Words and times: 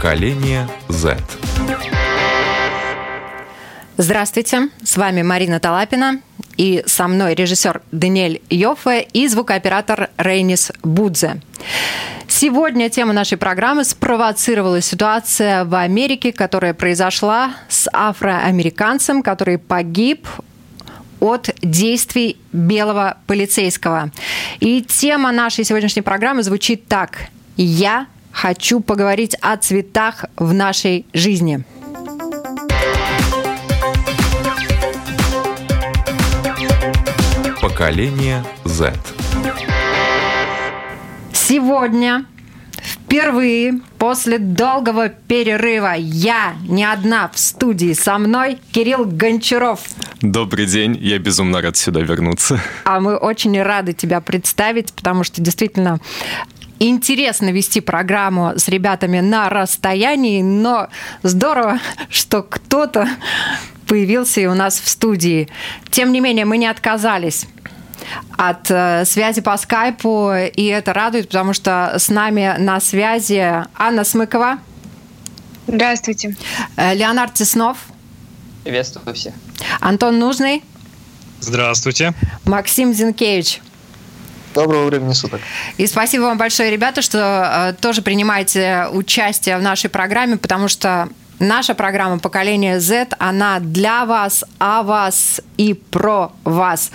Поколение 0.00 0.66
Z. 0.88 1.18
Здравствуйте, 3.98 4.70
с 4.82 4.96
вами 4.96 5.20
Марина 5.20 5.60
Талапина 5.60 6.22
и 6.56 6.82
со 6.86 7.06
мной 7.06 7.34
режиссер 7.34 7.82
Даниэль 7.92 8.40
Йоффе 8.48 9.02
и 9.02 9.28
звукооператор 9.28 10.08
Рейнис 10.16 10.72
Будзе. 10.82 11.42
Сегодня 12.28 12.88
тема 12.88 13.12
нашей 13.12 13.36
программы 13.36 13.84
спровоцировала 13.84 14.80
ситуация 14.80 15.66
в 15.66 15.74
Америке, 15.74 16.32
которая 16.32 16.72
произошла 16.72 17.50
с 17.68 17.86
афроамериканцем, 17.92 19.22
который 19.22 19.58
погиб 19.58 20.26
от 21.20 21.50
действий 21.60 22.38
белого 22.54 23.18
полицейского. 23.26 24.12
И 24.60 24.80
тема 24.80 25.30
нашей 25.30 25.64
сегодняшней 25.64 26.00
программы 26.00 26.42
звучит 26.42 26.88
так. 26.88 27.26
Я 27.58 28.06
хочу 28.40 28.80
поговорить 28.80 29.36
о 29.42 29.58
цветах 29.58 30.24
в 30.36 30.54
нашей 30.54 31.04
жизни. 31.12 31.62
Поколение 37.60 38.42
Z. 38.64 38.94
Сегодня 41.34 42.24
впервые 42.82 43.80
после 43.98 44.38
долгого 44.38 45.10
перерыва 45.10 45.94
я 45.98 46.54
не 46.66 46.84
одна 46.84 47.28
в 47.28 47.38
студии 47.38 47.92
со 47.92 48.16
мной 48.16 48.58
Кирилл 48.72 49.04
Гончаров. 49.04 49.80
Добрый 50.22 50.64
день, 50.64 50.96
я 50.98 51.18
безумно 51.18 51.60
рад 51.60 51.76
сюда 51.76 52.00
вернуться. 52.00 52.58
А 52.84 53.00
мы 53.00 53.16
очень 53.16 53.60
рады 53.60 53.92
тебя 53.92 54.22
представить, 54.22 54.94
потому 54.94 55.24
что 55.24 55.42
действительно 55.42 55.98
интересно 56.80 57.50
вести 57.50 57.80
программу 57.80 58.54
с 58.56 58.66
ребятами 58.68 59.20
на 59.20 59.48
расстоянии, 59.48 60.42
но 60.42 60.88
здорово, 61.22 61.78
что 62.08 62.42
кто-то 62.42 63.08
появился 63.86 64.40
и 64.40 64.46
у 64.46 64.54
нас 64.54 64.80
в 64.80 64.88
студии. 64.88 65.48
Тем 65.90 66.12
не 66.12 66.20
менее, 66.20 66.44
мы 66.44 66.58
не 66.58 66.66
отказались 66.66 67.46
от 68.36 68.70
э, 68.70 69.04
связи 69.04 69.40
по 69.40 69.56
скайпу, 69.56 70.32
и 70.32 70.64
это 70.64 70.92
радует, 70.92 71.26
потому 71.26 71.52
что 71.52 71.94
с 71.98 72.08
нами 72.08 72.54
на 72.58 72.80
связи 72.80 73.64
Анна 73.76 74.04
Смыкова. 74.04 74.58
Здравствуйте. 75.66 76.36
Э, 76.76 76.94
Леонард 76.94 77.34
Теснов. 77.34 77.78
Приветствую 78.64 79.14
всех. 79.14 79.34
Антон 79.80 80.18
Нужный. 80.18 80.62
Здравствуйте. 81.40 82.14
Максим 82.44 82.92
Зинкевич. 82.92 83.60
Доброго 84.54 84.86
времени 84.86 85.12
суток. 85.12 85.40
И 85.76 85.86
спасибо 85.86 86.22
вам 86.22 86.38
большое, 86.38 86.70
ребята, 86.70 87.02
что 87.02 87.18
э, 87.18 87.72
тоже 87.80 88.02
принимаете 88.02 88.86
участие 88.92 89.56
в 89.58 89.62
нашей 89.62 89.90
программе, 89.90 90.36
потому 90.36 90.66
что 90.66 91.08
наша 91.38 91.74
программа 91.74 92.18
«Поколение 92.18 92.80
Z», 92.80 93.08
она 93.18 93.60
для 93.60 94.04
вас, 94.04 94.44
о 94.58 94.82
вас 94.82 95.40
и 95.56 95.74
про 95.74 96.32
вас. 96.42 96.90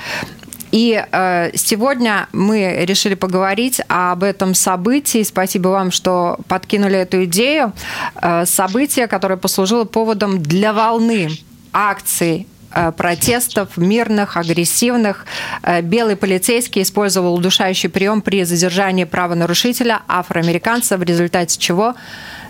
И 0.72 1.02
э, 1.10 1.52
сегодня 1.56 2.28
мы 2.34 2.84
решили 2.86 3.16
поговорить 3.16 3.80
об 3.88 4.24
этом 4.24 4.54
событии. 4.54 5.24
Спасибо 5.24 5.70
вам, 5.70 5.92
что 5.92 6.38
подкинули 6.50 6.98
эту 6.98 7.24
идею. 7.24 7.72
Э, 8.22 8.46
событие, 8.46 9.08
которое 9.08 9.38
послужило 9.38 9.86
поводом 9.86 10.44
для 10.44 10.74
волны 10.74 11.30
акций 11.72 12.48
протестов, 12.92 13.78
мирных, 13.78 14.38
агрессивных. 14.38 15.26
Э, 15.64 15.82
белый 15.82 16.16
полицейский 16.16 16.82
использовал 16.82 17.36
удушающий 17.36 17.90
прием 17.90 18.22
при 18.22 18.44
задержании 18.44 19.06
правонарушителя 19.06 20.02
афроамериканца, 20.08 20.98
в 20.98 21.04
результате 21.04 21.58
чего 21.58 21.96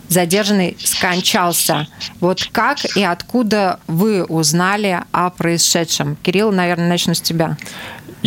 задержанный 0.07 0.77
скончался. 0.79 1.87
Вот 2.19 2.47
как 2.51 2.77
и 2.95 3.03
откуда 3.03 3.79
вы 3.87 4.23
узнали 4.23 5.01
о 5.11 5.29
происшедшем? 5.29 6.15
Кирилл, 6.21 6.51
наверное, 6.51 6.89
начну 6.89 7.13
с 7.13 7.21
тебя. 7.21 7.57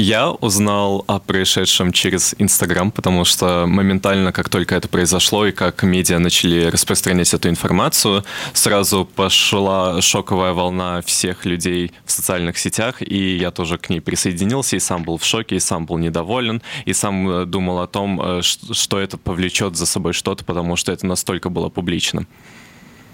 Я 0.01 0.31
узнал 0.31 1.03
о 1.09 1.19
происшедшем 1.19 1.91
через 1.91 2.33
Инстаграм, 2.39 2.93
потому 2.93 3.25
что 3.25 3.67
моментально, 3.67 4.31
как 4.31 4.49
только 4.49 4.77
это 4.77 4.87
произошло 4.87 5.45
и 5.45 5.51
как 5.51 5.83
медиа 5.83 6.21
начали 6.21 6.67
распространять 6.67 7.35
эту 7.35 7.49
информацию, 7.49 8.25
сразу 8.53 9.05
пошла 9.05 10.01
шоковая 10.01 10.53
волна 10.53 11.03
всех 11.03 11.45
людей 11.45 11.91
в 12.05 12.13
социальных 12.13 12.59
сетях, 12.59 13.03
и 13.03 13.39
я 13.39 13.51
тоже 13.51 13.77
к 13.77 13.91
ней 13.91 14.01
присоединился, 14.01 14.77
и 14.77 14.79
сам 14.79 15.03
был 15.03 15.19
в 15.19 15.25
шоке, 15.25 15.57
и 15.57 15.61
сам 15.61 15.85
был 15.85 15.99
недоволен, 15.99 16.63
и 16.85 16.93
сам 16.93 17.29
э, 17.29 17.45
думал 17.45 17.81
о 17.81 17.89
том, 17.89 18.21
э, 18.23 18.43
что 18.43 19.01
это 19.01 19.19
повлечет 19.19 19.75
за 19.75 19.85
собой 19.85 20.13
что-то, 20.13 20.45
потому 20.45 20.77
что 20.77 20.93
это 20.93 21.07
настолько 21.07 21.49
было 21.49 21.71
публично. 21.71 22.25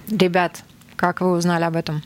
Ребят, 0.09 0.63
как 0.97 1.23
вы 1.23 1.33
узнали 1.33 1.65
об 1.65 1.77
этом? 1.77 2.03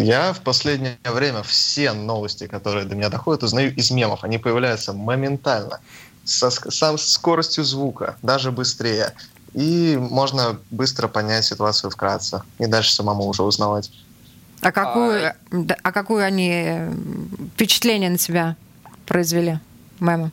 Я 0.00 0.32
в 0.32 0.40
последнее 0.40 0.98
время 1.04 1.42
все 1.42 1.92
новости, 1.92 2.46
которые 2.46 2.86
до 2.86 2.94
меня 2.94 3.10
доходят, 3.10 3.42
узнаю 3.42 3.74
из 3.74 3.90
мемов. 3.90 4.24
Они 4.24 4.38
появляются 4.38 4.92
моментально, 4.92 5.80
со, 6.24 6.50
со 6.50 6.96
скоростью 6.96 7.64
звука, 7.64 8.16
даже 8.22 8.50
быстрее. 8.50 9.12
И 9.52 9.98
можно 9.98 10.58
быстро 10.70 11.08
понять 11.08 11.44
ситуацию 11.44 11.90
вкратце. 11.90 12.42
И 12.58 12.66
дальше 12.66 12.92
самому 12.92 13.26
уже 13.26 13.42
узнавать. 13.42 13.90
А 14.62 14.72
какую, 14.72 15.28
а, 15.28 15.34
а 15.82 15.92
какую 15.92 16.24
они 16.24 16.50
э, 16.50 16.92
впечатление 17.54 18.10
на 18.10 18.18
тебя 18.18 18.56
произвели, 19.06 19.58
мемы? 19.98 20.30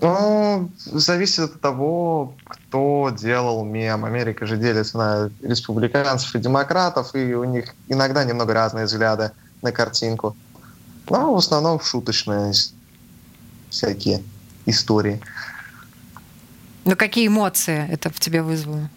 Ну, 0.00 0.70
зависит 0.76 1.38
от 1.38 1.60
того, 1.60 2.34
кто 2.44 3.10
делал 3.16 3.64
мем. 3.64 4.04
Америка 4.04 4.46
же 4.46 4.56
делится 4.56 4.98
на 4.98 5.30
республиканцев 5.42 6.34
и 6.34 6.38
демократов, 6.38 7.14
и 7.14 7.34
у 7.34 7.44
них 7.44 7.74
иногда 7.88 8.24
немного 8.24 8.52
разные 8.52 8.84
взгляды 8.84 9.30
на 9.62 9.72
картинку. 9.72 10.36
Но 11.08 11.34
в 11.34 11.38
основном 11.38 11.80
шуточные 11.80 12.52
всякие 13.70 14.22
истории. 14.66 15.20
Ну 16.84 16.94
какие 16.94 17.28
эмоции 17.28 17.88
это 17.90 18.10
в 18.10 18.20
тебе 18.20 18.42
вызвало? 18.42 18.88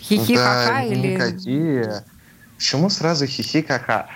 Хихи-ха-ха 0.00 0.66
да, 0.66 0.82
или... 0.82 1.14
никакие. 1.14 2.04
Почему 2.56 2.88
сразу 2.90 3.26
хихи-ха-ха? 3.26 4.08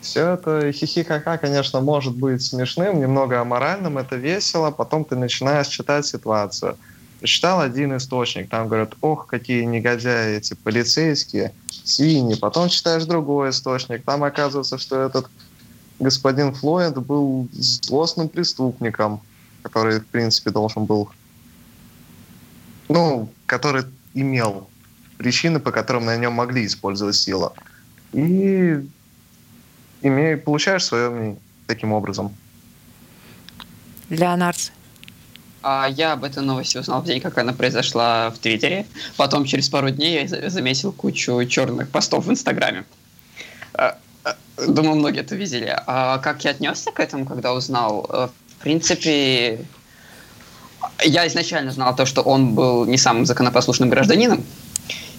Все 0.00 0.34
это 0.34 0.72
хихи-ха-ха, 0.72 1.38
конечно, 1.38 1.80
может 1.80 2.14
быть 2.14 2.42
смешным, 2.42 3.00
немного 3.00 3.40
аморальным, 3.40 3.98
это 3.98 4.16
весело, 4.16 4.70
потом 4.70 5.04
ты 5.04 5.16
начинаешь 5.16 5.68
читать 5.68 6.06
ситуацию. 6.06 6.76
Читал 7.22 7.60
один 7.60 7.96
источник, 7.96 8.48
там 8.50 8.68
говорят, 8.68 8.94
ох, 9.00 9.26
какие 9.26 9.64
негодяи 9.64 10.36
эти 10.36 10.54
полицейские, 10.54 11.52
свиньи. 11.84 12.34
Потом 12.34 12.68
читаешь 12.68 13.04
другой 13.04 13.50
источник, 13.50 14.04
там 14.04 14.22
оказывается, 14.22 14.78
что 14.78 15.00
этот 15.00 15.26
господин 15.98 16.52
Флойд 16.52 16.98
был 16.98 17.48
злостным 17.52 18.28
преступником, 18.28 19.20
который, 19.62 20.00
в 20.00 20.06
принципе, 20.06 20.50
должен 20.50 20.84
был, 20.84 21.08
ну, 22.88 23.28
который 23.46 23.84
имел 24.14 24.68
причины, 25.16 25.58
по 25.58 25.72
которым 25.72 26.04
на 26.04 26.16
нем 26.16 26.34
могли 26.34 26.66
использовать 26.66 27.16
силу. 27.16 27.52
И 28.12 28.86
имею, 30.08 30.40
получаешь 30.40 30.84
свое 30.84 31.10
мнение 31.10 31.38
таким 31.66 31.92
образом. 31.92 32.34
Леонард. 34.08 34.72
А 35.62 35.88
я 35.88 36.12
об 36.12 36.22
этой 36.22 36.42
новости 36.42 36.78
узнал 36.78 37.02
в 37.02 37.06
день, 37.06 37.20
как 37.20 37.36
она 37.38 37.52
произошла 37.52 38.30
в 38.30 38.38
Твиттере. 38.38 38.86
Потом 39.16 39.44
через 39.44 39.68
пару 39.68 39.90
дней 39.90 40.24
я 40.24 40.50
заметил 40.50 40.92
кучу 40.92 41.44
черных 41.46 41.90
постов 41.90 42.26
в 42.26 42.30
Инстаграме. 42.30 42.84
А, 43.74 43.98
а, 44.22 44.36
думаю, 44.64 44.96
многие 44.96 45.20
это 45.20 45.34
видели. 45.34 45.76
А 45.86 46.18
как 46.18 46.44
я 46.44 46.52
отнесся 46.52 46.92
к 46.92 47.00
этому, 47.00 47.26
когда 47.26 47.52
узнал? 47.52 48.08
Э, 48.08 48.28
в 48.58 48.62
принципе, 48.62 49.66
я 51.04 51.26
изначально 51.26 51.72
знал 51.72 51.96
то, 51.96 52.06
что 52.06 52.22
он 52.22 52.54
был 52.54 52.84
не 52.84 52.96
самым 52.96 53.26
законопослушным 53.26 53.90
гражданином, 53.90 54.44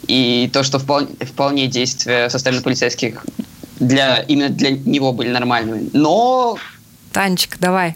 и 0.07 0.49
то, 0.53 0.63
что 0.63 0.79
вполне, 0.79 1.13
вполне 1.25 1.67
действия 1.67 2.29
со 2.29 2.39
стороны 2.39 2.61
полицейских 2.61 3.25
для, 3.79 4.19
именно 4.19 4.49
для 4.49 4.71
него 4.71 5.13
были 5.13 5.29
нормальными. 5.29 5.89
Но... 5.93 6.57
Танечка, 7.11 7.57
давай. 7.59 7.95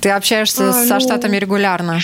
Ты 0.00 0.10
общаешься 0.10 0.70
а, 0.70 0.72
со 0.72 0.94
ну... 0.94 1.00
Штатами 1.00 1.36
регулярно. 1.36 2.00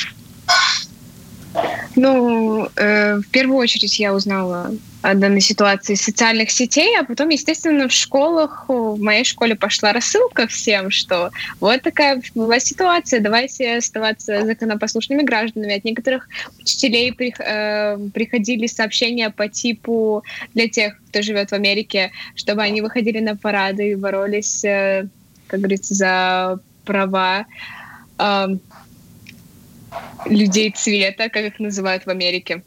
Ну, 1.98 2.68
э, 2.76 3.16
в 3.16 3.28
первую 3.30 3.58
очередь 3.58 3.98
я 3.98 4.14
узнала 4.14 4.70
о 5.02 5.14
данной 5.14 5.40
ситуации 5.40 5.94
из 5.94 6.00
социальных 6.00 6.52
сетей, 6.52 6.96
а 6.96 7.02
потом, 7.02 7.28
естественно, 7.30 7.88
в 7.88 7.92
школах, 7.92 8.66
в 8.68 9.00
моей 9.00 9.24
школе 9.24 9.56
пошла 9.56 9.92
рассылка 9.92 10.46
всем, 10.46 10.92
что 10.92 11.32
вот 11.58 11.82
такая 11.82 12.22
была 12.36 12.60
ситуация, 12.60 13.18
давайте 13.18 13.78
оставаться 13.78 14.46
законопослушными 14.46 15.22
гражданами. 15.22 15.76
От 15.76 15.84
некоторых 15.84 16.28
учителей 16.60 17.12
при, 17.12 17.34
э, 17.36 17.98
приходили 18.14 18.68
сообщения 18.68 19.30
по 19.30 19.48
типу 19.48 20.22
для 20.54 20.68
тех, 20.68 20.94
кто 21.08 21.20
живет 21.22 21.50
в 21.50 21.54
Америке, 21.54 22.12
чтобы 22.36 22.62
они 22.62 22.80
выходили 22.80 23.18
на 23.18 23.34
парады 23.34 23.90
и 23.90 23.96
боролись, 23.96 24.64
э, 24.64 25.08
как 25.48 25.58
говорится, 25.58 25.94
за 25.94 26.60
права 26.84 27.46
э, 28.20 28.46
людей 30.26 30.70
цвета, 30.70 31.28
как 31.28 31.44
их 31.44 31.58
называют 31.58 32.06
в 32.06 32.10
Америке. 32.10 32.62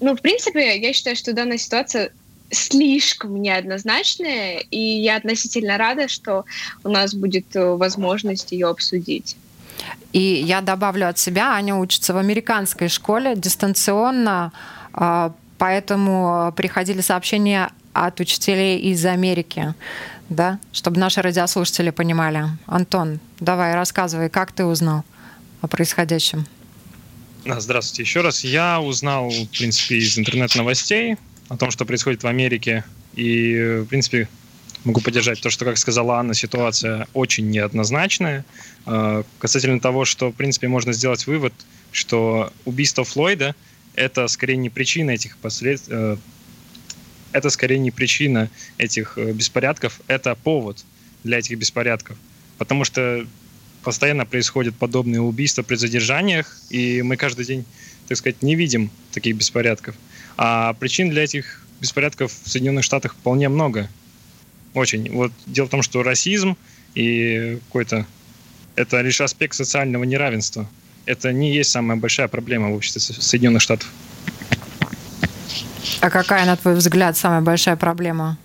ну, 0.00 0.16
в 0.16 0.20
принципе, 0.20 0.78
я 0.78 0.92
считаю, 0.92 1.16
что 1.16 1.32
данная 1.32 1.58
ситуация 1.58 2.12
слишком 2.50 3.40
неоднозначная, 3.40 4.58
и 4.70 4.80
я 4.80 5.16
относительно 5.16 5.76
рада, 5.76 6.08
что 6.08 6.44
у 6.84 6.88
нас 6.88 7.14
будет 7.14 7.54
э, 7.54 7.74
возможность 7.74 8.52
ее 8.52 8.68
обсудить. 8.68 9.36
И 10.12 10.20
я 10.20 10.60
добавлю 10.60 11.08
от 11.08 11.18
себя, 11.18 11.52
Аня 11.52 11.74
учится 11.74 12.14
в 12.14 12.16
американской 12.16 12.88
школе 12.88 13.34
дистанционно, 13.36 14.52
а, 14.92 15.32
поэтому 15.58 16.52
приходили 16.56 17.00
сообщения 17.02 17.70
от 17.92 18.18
учителей 18.20 18.78
из 18.78 19.04
Америки, 19.04 19.74
да, 20.30 20.58
чтобы 20.72 20.98
наши 20.98 21.20
радиослушатели 21.20 21.90
понимали. 21.90 22.44
Антон, 22.66 23.20
давай 23.40 23.74
рассказывай, 23.74 24.30
как 24.30 24.52
ты 24.52 24.64
узнал 24.64 25.04
о 25.60 25.68
происходящем? 25.68 26.46
Здравствуйте 27.44 28.02
еще 28.02 28.20
раз. 28.20 28.44
Я 28.44 28.80
узнал, 28.80 29.30
в 29.30 29.46
принципе, 29.46 29.98
из 29.98 30.18
интернет-новостей 30.18 31.16
о 31.48 31.56
том, 31.56 31.70
что 31.70 31.84
происходит 31.84 32.22
в 32.22 32.26
Америке. 32.26 32.84
И, 33.14 33.82
в 33.82 33.86
принципе, 33.86 34.28
могу 34.84 35.00
поддержать 35.00 35.40
то, 35.40 35.50
что, 35.50 35.64
как 35.64 35.78
сказала 35.78 36.16
Анна, 36.16 36.34
ситуация 36.34 37.08
очень 37.14 37.48
неоднозначная. 37.48 38.44
А, 38.86 39.24
касательно 39.38 39.80
того, 39.80 40.04
что, 40.04 40.30
в 40.30 40.34
принципе, 40.34 40.68
можно 40.68 40.92
сделать 40.92 41.26
вывод, 41.26 41.54
что 41.92 42.52
убийство 42.64 43.04
Флойда– 43.04 43.54
это 43.94 44.28
скорее 44.28 44.56
не 44.56 44.70
причина 44.70 45.10
этих 45.10 45.36
последствий, 45.38 45.94
э, 45.96 46.16
это 47.32 47.50
скорее 47.50 47.78
не 47.78 47.90
причина 47.90 48.48
этих 48.78 49.18
э, 49.18 49.32
беспорядков, 49.32 50.00
это 50.06 50.34
повод 50.36 50.84
для 51.24 51.38
этих 51.38 51.58
беспорядков. 51.58 52.16
Потому 52.58 52.84
что 52.84 53.26
постоянно 53.82 54.26
происходят 54.26 54.74
подобные 54.74 55.20
убийства 55.20 55.62
при 55.62 55.76
задержаниях, 55.76 56.56
и 56.70 57.02
мы 57.02 57.16
каждый 57.16 57.44
день, 57.44 57.64
так 58.06 58.18
сказать, 58.18 58.42
не 58.42 58.54
видим 58.54 58.90
таких 59.12 59.36
беспорядков. 59.36 59.94
А 60.36 60.72
причин 60.74 61.10
для 61.10 61.24
этих 61.24 61.64
беспорядков 61.80 62.32
в 62.32 62.48
Соединенных 62.48 62.84
Штатах 62.84 63.14
вполне 63.14 63.48
много. 63.48 63.88
Очень. 64.74 65.10
Вот 65.12 65.32
дело 65.46 65.66
в 65.66 65.70
том, 65.70 65.82
что 65.82 66.02
расизм 66.02 66.56
и 66.94 67.58
какой-то 67.66 68.06
это 68.76 69.00
лишь 69.00 69.20
аспект 69.20 69.54
социального 69.54 70.04
неравенства. 70.04 70.68
Это 71.04 71.32
не 71.32 71.52
есть 71.52 71.70
самая 71.70 71.96
большая 71.96 72.28
проблема 72.28 72.68
в 72.70 72.74
обществе 72.74 73.00
Соединенных 73.00 73.62
Штатов. 73.62 73.88
А 76.00 76.10
какая, 76.10 76.46
на 76.46 76.56
твой 76.56 76.74
взгляд, 76.74 77.16
самая 77.16 77.40
большая 77.40 77.76
проблема? 77.76 78.38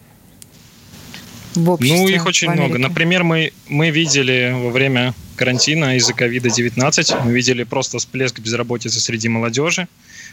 В 1.55 1.69
обществе, 1.69 1.97
ну, 1.97 2.07
их 2.07 2.25
очень 2.25 2.49
много. 2.49 2.77
Например, 2.77 3.23
мы, 3.23 3.51
мы 3.67 3.89
видели 3.89 4.53
во 4.55 4.69
время 4.69 5.13
карантина 5.35 5.97
из-за 5.97 6.13
ковида-19, 6.13 7.25
мы 7.25 7.31
видели 7.31 7.63
просто 7.63 7.97
всплеск 7.99 8.39
безработицы 8.39 8.99
среди 8.99 9.29
молодежи. 9.29 9.87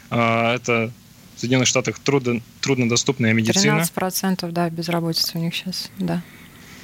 А, 0.09 0.55
это 0.55 0.91
в 1.35 1.39
Соединенных 1.39 1.67
Штатах 1.67 1.99
трудно, 1.99 2.41
труднодоступная 2.59 3.33
медицина. 3.33 3.83
13% 3.95 4.51
да, 4.51 4.69
безработица 4.69 5.37
у 5.37 5.41
них 5.41 5.55
сейчас, 5.55 5.89
да. 5.97 6.21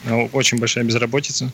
Ну, 0.05 0.29
очень 0.33 0.59
большая 0.59 0.83
безработица. 0.83 1.51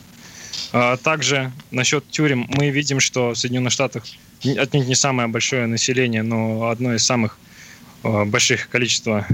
А, 0.72 0.96
также 0.96 1.52
насчет 1.70 2.08
тюрем 2.10 2.46
мы 2.48 2.70
видим, 2.70 3.00
что 3.00 3.30
в 3.30 3.36
Соединенных 3.36 3.72
Штатах 3.72 4.04
отнюдь 4.42 4.86
не 4.86 4.94
самое 4.94 5.28
большое 5.28 5.66
население, 5.66 6.22
но 6.22 6.68
одно 6.68 6.94
из 6.94 7.04
самых 7.04 7.38
а, 8.02 8.24
больших 8.24 8.68
количества 8.68 9.26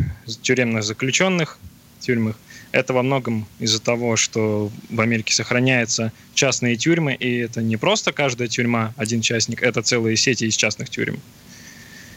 тюремных 0.43 0.85
заключенных 0.85 1.59
в 1.99 2.05
тюрьмах. 2.05 2.37
Это 2.73 2.93
во 2.93 3.03
многом 3.03 3.47
из-за 3.59 3.81
того, 3.81 4.17
что 4.17 4.71
в 4.89 5.01
Америке 5.01 5.35
сохраняются 5.35 6.13
частные 6.35 6.77
тюрьмы, 6.77 7.15
и 7.15 7.39
это 7.39 7.63
не 7.63 7.77
просто 7.77 8.13
каждая 8.13 8.47
тюрьма, 8.49 8.95
один 8.97 9.23
частник, 9.23 9.63
это 9.63 9.83
целые 9.83 10.17
сети 10.17 10.45
из 10.45 10.57
частных 10.57 10.89
тюрем. 10.89 11.19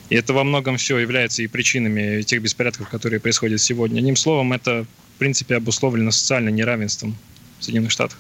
И 0.10 0.16
это 0.16 0.34
во 0.34 0.44
многом 0.44 0.78
все 0.78 0.98
является 1.00 1.42
и 1.42 1.48
причинами 1.48 2.22
тех 2.22 2.42
беспорядков, 2.42 2.90
которые 2.90 3.20
происходят 3.20 3.62
сегодня. 3.62 4.00
Одним 4.00 4.16
словом, 4.16 4.54
это, 4.54 4.86
в 5.16 5.18
принципе, 5.18 5.56
обусловлено 5.56 6.12
социальным 6.12 6.56
неравенством 6.56 7.16
в 7.60 7.64
Соединенных 7.64 7.92
Штатах. 7.92 8.20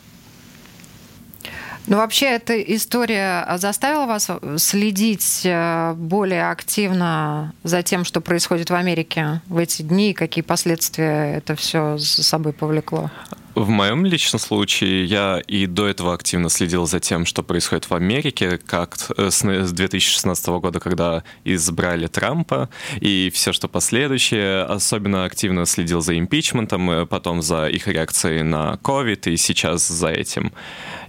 Ну, 1.87 1.97
вообще, 1.97 2.27
эта 2.27 2.59
история 2.61 3.45
заставила 3.57 4.05
вас 4.05 4.29
следить 4.57 5.41
э, 5.43 5.93
более 5.97 6.49
активно 6.49 7.53
за 7.63 7.83
тем, 7.83 8.05
что 8.05 8.21
происходит 8.21 8.69
в 8.69 8.75
Америке 8.75 9.41
в 9.47 9.57
эти 9.57 9.81
дни, 9.81 10.13
какие 10.13 10.43
последствия 10.43 11.35
это 11.35 11.55
все 11.55 11.97
за 11.97 12.23
собой 12.23 12.53
повлекло? 12.53 13.11
В 13.55 13.69
моем 13.69 14.03
личном 14.03 14.39
случае 14.39 15.05
я 15.05 15.39
и 15.47 15.67
до 15.67 15.87
этого 15.87 16.15
активно 16.15 16.49
следил 16.49 16.87
за 16.87 16.99
тем, 16.99 17.23
что 17.27 17.43
происходит 17.43 17.87
в 17.87 17.93
Америке, 17.93 18.57
как 18.57 18.97
э, 19.15 19.29
с 19.29 19.43
2016 19.43 20.47
года, 20.47 20.79
когда 20.79 21.23
избрали 21.45 22.07
Трампа, 22.07 22.69
и 22.99 23.29
все, 23.31 23.53
что 23.53 23.67
последующее. 23.67 24.63
Особенно 24.63 25.25
активно 25.25 25.67
следил 25.67 26.01
за 26.01 26.17
импичментом, 26.17 26.89
э, 26.89 27.05
потом 27.05 27.43
за 27.43 27.67
их 27.67 27.87
реакцией 27.87 28.41
на 28.41 28.79
COVID, 28.81 29.31
и 29.31 29.37
сейчас 29.37 29.87
за 29.87 30.07
этим. 30.07 30.51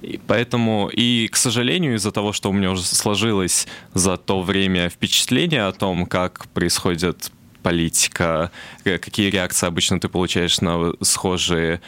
И 0.02 0.20
поэтому, 0.26 0.90
и, 0.92 1.28
к 1.28 1.36
сожалению, 1.36 1.94
из-за 1.94 2.12
того, 2.12 2.34
что 2.34 2.50
у 2.50 2.52
меня 2.52 2.72
уже 2.72 2.82
сложилось 2.82 3.66
за 3.94 4.18
то 4.18 4.42
время 4.42 4.90
впечатление 4.90 5.64
о 5.64 5.72
том, 5.72 6.04
как 6.04 6.46
происходит 6.48 7.32
политика, 7.62 8.50
э, 8.84 8.98
какие 8.98 9.30
реакции 9.30 9.66
обычно 9.66 9.98
ты 9.98 10.10
получаешь 10.10 10.60
на 10.60 10.92
схожие 11.00 11.80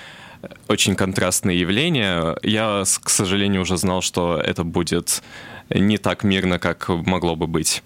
очень 0.69 0.95
контрастные 0.95 1.59
явления. 1.61 2.37
Я, 2.43 2.85
к 3.03 3.11
сожалению, 3.11 3.63
уже 3.63 3.77
знал, 3.77 4.03
что 4.03 4.39
это 4.39 4.65
будет 4.65 5.23
не 5.71 5.99
так 5.99 6.25
мирно, 6.25 6.59
как 6.59 6.89
могло 6.89 7.37
бы 7.37 7.47
быть. 7.47 7.83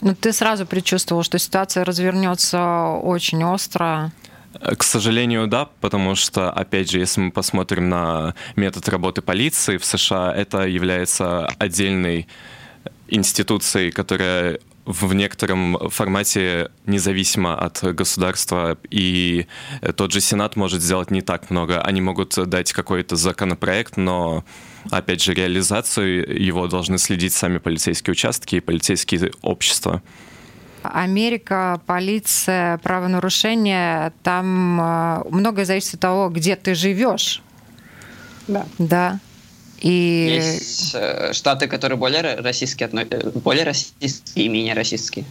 Ну, 0.00 0.14
ты 0.14 0.32
сразу 0.32 0.66
предчувствовал, 0.66 1.22
что 1.22 1.38
ситуация 1.38 1.84
развернется 1.84 2.84
очень 3.02 3.42
остро. 3.44 4.12
К 4.60 4.82
сожалению, 4.82 5.46
да, 5.46 5.68
потому 5.80 6.14
что, 6.14 6.50
опять 6.50 6.90
же, 6.90 6.98
если 6.98 7.20
мы 7.20 7.30
посмотрим 7.30 7.88
на 7.88 8.34
метод 8.56 8.88
работы 8.88 9.20
полиции 9.20 9.76
в 9.76 9.84
США, 9.84 10.34
это 10.34 10.66
является 10.66 11.46
отдельной 11.58 12.26
институцией, 13.08 13.90
которая 13.90 14.58
в 14.86 15.12
некотором 15.14 15.90
формате 15.90 16.70
независимо 16.86 17.58
от 17.58 17.82
государства, 17.82 18.78
и 18.88 19.46
тот 19.96 20.12
же 20.12 20.20
Сенат 20.20 20.54
может 20.56 20.80
сделать 20.80 21.10
не 21.10 21.22
так 21.22 21.50
много. 21.50 21.82
Они 21.82 22.00
могут 22.00 22.34
дать 22.48 22.72
какой-то 22.72 23.16
законопроект, 23.16 23.96
но, 23.96 24.44
опять 24.90 25.22
же, 25.22 25.34
реализацию 25.34 26.40
его 26.42 26.68
должны 26.68 26.98
следить 26.98 27.32
сами 27.32 27.58
полицейские 27.58 28.12
участки 28.12 28.56
и 28.56 28.60
полицейские 28.60 29.32
общества. 29.42 30.02
Америка, 30.82 31.80
полиция, 31.86 32.78
правонарушения, 32.78 34.12
там 34.22 34.80
э, 34.80 35.24
многое 35.30 35.64
зависит 35.64 35.94
от 35.94 36.00
того, 36.00 36.28
где 36.28 36.54
ты 36.54 36.76
живешь. 36.76 37.42
Да. 38.46 38.66
Да. 38.78 39.18
И... 39.80 40.40
Есть 40.40 40.94
э, 40.94 41.32
штаты, 41.32 41.66
которые 41.68 41.98
более 41.98 42.36
российские, 42.36 42.88
э, 42.92 43.30
более 43.30 43.64
российские 43.64 44.46
и 44.46 44.48
менее 44.48 44.74
российские. 44.74 45.24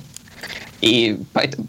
И 0.82 1.18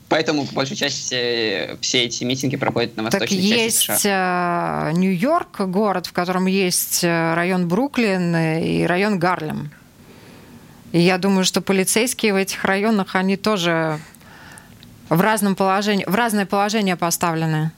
поэтому, 0.08 0.46
по 0.46 0.54
большей 0.54 0.76
части, 0.76 1.76
все 1.80 2.04
эти 2.04 2.24
митинги 2.24 2.56
проходят 2.56 2.96
на 2.96 3.04
восточной 3.04 3.28
так 3.28 3.30
есть 3.36 3.78
США. 3.78 4.90
Э, 4.90 4.96
Нью-Йорк, 4.96 5.60
город, 5.62 6.06
в 6.06 6.12
котором 6.12 6.46
есть 6.46 7.02
район 7.02 7.68
Бруклин 7.68 8.36
и 8.36 8.84
район 8.84 9.18
Гарлем. 9.18 9.70
И 10.92 11.00
я 11.00 11.18
думаю, 11.18 11.44
что 11.44 11.60
полицейские 11.60 12.32
в 12.32 12.36
этих 12.36 12.64
районах, 12.64 13.14
они 13.14 13.36
тоже 13.36 13.98
в 15.08 15.20
разном 15.20 15.54
положении, 15.54 16.04
в 16.06 16.14
разное 16.14 16.46
положение 16.46 16.96
поставлены. 16.96 17.70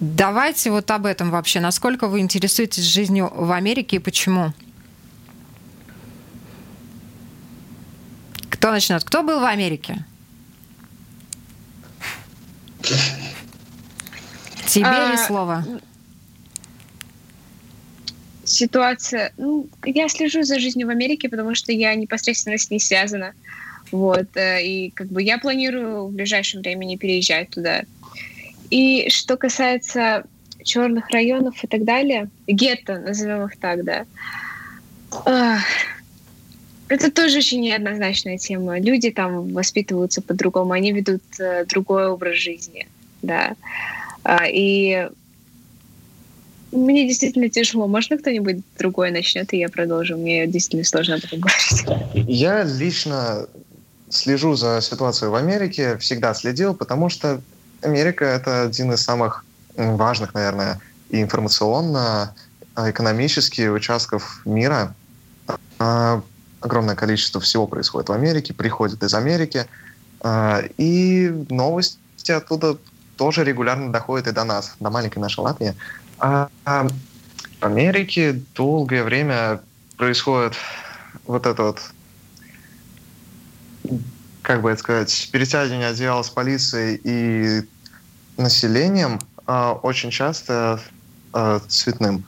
Давайте 0.00 0.70
вот 0.70 0.90
об 0.90 1.06
этом 1.06 1.30
вообще. 1.30 1.60
Насколько 1.60 2.08
вы 2.08 2.20
интересуетесь 2.20 2.84
жизнью 2.84 3.30
в 3.34 3.52
Америке 3.52 3.96
и 3.96 3.98
почему? 3.98 4.52
Кто 8.48 8.70
начнет? 8.70 9.04
Кто 9.04 9.22
был 9.22 9.40
в 9.40 9.44
Америке? 9.44 10.04
Тебе 14.66 14.86
а, 14.86 15.10
ли 15.12 15.16
слово? 15.18 15.64
Ситуация... 18.44 19.32
Ну, 19.36 19.68
я 19.84 20.08
слежу 20.08 20.42
за 20.42 20.58
жизнью 20.58 20.86
в 20.86 20.90
Америке, 20.90 21.28
потому 21.28 21.54
что 21.54 21.72
я 21.72 21.94
непосредственно 21.94 22.56
с 22.56 22.70
ней 22.70 22.80
связана. 22.80 23.34
Вот. 23.92 24.36
Э, 24.36 24.62
и 24.64 24.90
как 24.90 25.08
бы 25.08 25.22
я 25.22 25.38
планирую 25.38 26.06
в 26.06 26.12
ближайшем 26.12 26.62
времени 26.62 26.96
переезжать 26.96 27.50
туда. 27.50 27.82
И 28.70 29.08
что 29.10 29.36
касается 29.36 30.24
черных 30.62 31.10
районов 31.10 31.62
и 31.62 31.66
так 31.66 31.84
далее, 31.84 32.28
гетто, 32.46 32.98
назовем 32.98 33.46
их 33.46 33.56
так, 33.58 33.84
да, 33.84 34.04
это 36.88 37.10
тоже 37.10 37.38
очень 37.38 37.62
неоднозначная 37.62 38.38
тема. 38.38 38.78
Люди 38.78 39.10
там 39.10 39.52
воспитываются 39.52 40.22
по-другому, 40.22 40.72
они 40.72 40.92
ведут 40.92 41.22
э, 41.38 41.64
другой 41.64 42.06
образ 42.06 42.36
жизни, 42.36 42.86
да. 43.22 43.56
А, 44.22 44.46
и 44.46 45.08
мне 46.70 47.08
действительно 47.08 47.48
тяжело. 47.48 47.86
Можно 47.88 48.18
кто-нибудь 48.18 48.58
другой 48.78 49.10
начнет, 49.10 49.52
и 49.52 49.58
я 49.58 49.68
продолжу? 49.68 50.16
Мне 50.16 50.46
действительно 50.46 50.84
сложно 50.84 51.16
об. 51.16 51.46
Я 52.14 52.62
лично 52.62 53.46
слежу 54.08 54.54
за 54.54 54.80
ситуацией 54.80 55.30
в 55.30 55.34
Америке, 55.34 55.96
всегда 55.98 56.34
следил, 56.34 56.74
потому 56.74 57.08
что 57.08 57.40
Америка— 57.82 58.24
это 58.26 58.62
один 58.62 58.92
из 58.92 59.02
самых 59.02 59.44
важных, 59.76 60.34
наверное, 60.34 60.80
и 61.10 61.22
информационно, 61.22 62.34
а, 62.74 62.90
экономически 62.90 63.68
участков 63.68 64.42
мира. 64.44 64.94
А, 65.78 66.22
огромное 66.60 66.94
количество 66.94 67.40
всего 67.40 67.66
происходит 67.66 68.08
в 68.08 68.12
Америке, 68.12 68.54
приходит 68.54 69.02
из 69.02 69.14
Америки, 69.14 69.66
а, 70.20 70.62
и 70.76 71.28
новости 71.50 72.32
оттуда 72.32 72.76
тоже 73.16 73.44
регулярно 73.44 73.92
доходят 73.92 74.26
и 74.26 74.32
до 74.32 74.44
нас, 74.44 74.74
до 74.80 74.90
маленькой 74.90 75.20
нашей 75.20 75.40
Латвии. 75.40 75.74
А 76.18 76.48
в 76.64 77.64
Америке 77.64 78.42
долгое 78.54 79.04
время 79.04 79.60
происходит 79.96 80.54
вот 81.26 81.46
это 81.46 81.62
вот 81.62 81.80
как 84.46 84.62
бы 84.62 84.70
это 84.70 84.78
сказать, 84.78 85.28
перетягивание 85.32 85.88
одеяла 85.88 86.22
с 86.22 86.30
полицией 86.30 87.00
и 87.02 87.62
населением 88.36 89.18
э, 89.44 89.70
очень 89.82 90.12
часто 90.12 90.80
э, 91.34 91.58
цветным. 91.66 92.24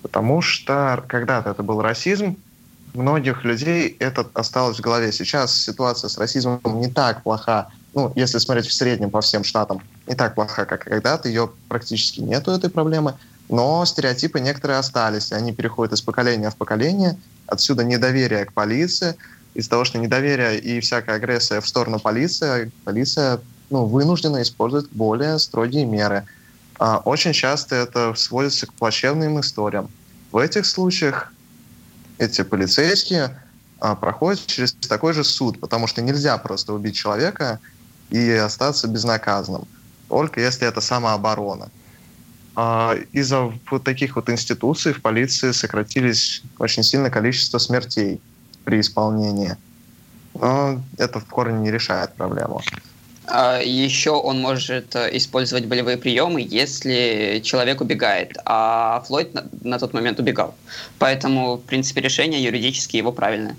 Потому 0.00 0.40
что 0.40 1.04
когда-то 1.06 1.50
это 1.50 1.62
был 1.62 1.82
расизм, 1.82 2.38
многих 2.94 3.44
людей 3.44 3.94
это 3.98 4.26
осталось 4.32 4.78
в 4.78 4.80
голове. 4.80 5.12
Сейчас 5.12 5.54
ситуация 5.54 6.08
с 6.08 6.16
расизмом 6.16 6.58
не 6.64 6.88
так 6.88 7.22
плоха, 7.22 7.68
ну, 7.92 8.14
если 8.16 8.38
смотреть 8.38 8.66
в 8.66 8.72
среднем 8.72 9.10
по 9.10 9.20
всем 9.20 9.44
штатам, 9.44 9.82
не 10.06 10.14
так 10.14 10.36
плоха, 10.36 10.64
как 10.64 10.84
когда-то, 10.84 11.28
ее 11.28 11.50
практически 11.68 12.20
нету, 12.20 12.50
этой 12.50 12.70
проблемы, 12.70 13.12
но 13.50 13.84
стереотипы 13.84 14.40
некоторые 14.40 14.78
остались, 14.78 15.32
они 15.32 15.52
переходят 15.52 15.92
из 15.92 16.00
поколения 16.00 16.48
в 16.48 16.56
поколение, 16.56 17.18
отсюда 17.46 17.84
недоверие 17.84 18.46
к 18.46 18.54
полиции, 18.54 19.16
из-за 19.54 19.70
того, 19.70 19.84
что 19.84 19.98
недоверие 19.98 20.58
и 20.58 20.80
всякая 20.80 21.16
агрессия 21.16 21.60
в 21.60 21.68
сторону 21.68 21.98
полиции, 21.98 22.70
полиция 22.84 23.40
ну, 23.70 23.84
вынуждена 23.84 24.42
использовать 24.42 24.90
более 24.90 25.38
строгие 25.38 25.84
меры. 25.84 26.24
А, 26.78 26.98
очень 26.98 27.32
часто 27.32 27.74
это 27.74 28.14
сводится 28.14 28.66
к 28.66 28.72
плачевным 28.72 29.40
историям. 29.40 29.90
В 30.30 30.38
этих 30.38 30.66
случаях 30.66 31.32
эти 32.18 32.42
полицейские 32.42 33.40
а, 33.80 33.94
проходят 33.94 34.46
через 34.46 34.72
такой 34.72 35.12
же 35.12 35.24
суд, 35.24 35.60
потому 35.60 35.86
что 35.86 36.02
нельзя 36.02 36.38
просто 36.38 36.72
убить 36.72 36.96
человека 36.96 37.60
и 38.10 38.30
остаться 38.30 38.88
безнаказанным, 38.88 39.66
только 40.08 40.40
если 40.40 40.66
это 40.66 40.80
самооборона. 40.80 41.68
А, 42.54 42.96
из-за 43.12 43.52
вот 43.70 43.84
таких 43.84 44.16
вот 44.16 44.30
институций 44.30 44.92
в 44.92 45.02
полиции 45.02 45.52
сократились 45.52 46.42
очень 46.58 46.82
сильно 46.82 47.10
количество 47.10 47.58
смертей 47.58 48.20
при 48.68 48.80
исполнении. 48.80 49.56
Но 50.34 50.80
это 50.98 51.20
в 51.20 51.24
корне 51.24 51.58
не 51.60 51.70
решает 51.70 52.12
проблему. 52.12 52.60
А 53.26 53.60
еще 53.60 54.10
он 54.10 54.40
может 54.40 54.94
э, 54.94 55.16
использовать 55.16 55.64
болевые 55.64 55.96
приемы, 55.96 56.46
если 56.62 57.40
человек 57.42 57.80
убегает, 57.80 58.36
а 58.44 59.02
Флойд 59.06 59.34
на, 59.34 59.44
на 59.62 59.78
тот 59.78 59.94
момент 59.94 60.20
убегал. 60.20 60.54
Поэтому, 60.98 61.56
в 61.56 61.62
принципе, 61.62 62.02
решение 62.02 62.42
юридически 62.42 62.98
его 62.98 63.12
правильное. 63.12 63.56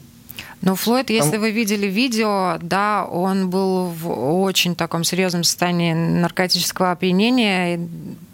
Но 0.61 0.75
Флойд, 0.75 1.09
если 1.09 1.37
вы 1.37 1.51
видели 1.51 1.87
видео, 1.87 2.57
да, 2.61 3.05
он 3.05 3.49
был 3.49 3.85
в 3.85 4.41
очень 4.43 4.75
таком 4.75 5.03
серьезном 5.03 5.43
состоянии 5.43 5.93
наркотического 5.93 6.91
опьянения. 6.91 7.75
И 7.75 7.79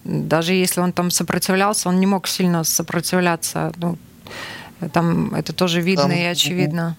даже 0.03 0.53
если 0.53 0.82
он 0.82 0.91
там 0.91 1.12
сопротивлялся, 1.12 1.89
он 1.89 2.00
не 2.00 2.08
мог 2.08 2.27
сильно 2.27 2.63
сопротивляться. 2.63 3.72
Ну, 3.77 3.98
там 4.89 5.34
это 5.34 5.54
тоже 5.54 5.82
видно 5.82 6.04
там, 6.04 6.12
и 6.12 6.24
очевидно. 6.24 6.98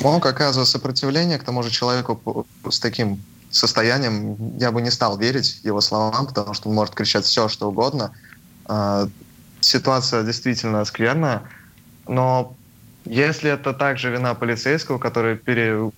Мог 0.00 0.24
оказывать 0.26 0.68
сопротивление 0.68 1.38
к 1.38 1.44
тому 1.44 1.62
же 1.62 1.70
человеку 1.70 2.46
с 2.68 2.78
таким 2.78 3.20
состоянием. 3.50 4.36
Я 4.58 4.70
бы 4.70 4.80
не 4.80 4.90
стал 4.90 5.18
верить 5.18 5.60
его 5.64 5.80
словам, 5.80 6.26
потому 6.26 6.54
что 6.54 6.68
он 6.68 6.74
может 6.74 6.94
кричать 6.94 7.24
все, 7.24 7.48
что 7.48 7.68
угодно. 7.68 8.12
А, 8.66 9.08
ситуация 9.60 10.22
действительно 10.22 10.84
скверная, 10.84 11.42
но 12.06 12.54
если 13.04 13.50
это 13.50 13.72
также 13.72 14.10
вина 14.10 14.34
полицейского, 14.34 14.98
который 14.98 15.36
пере, 15.36 15.90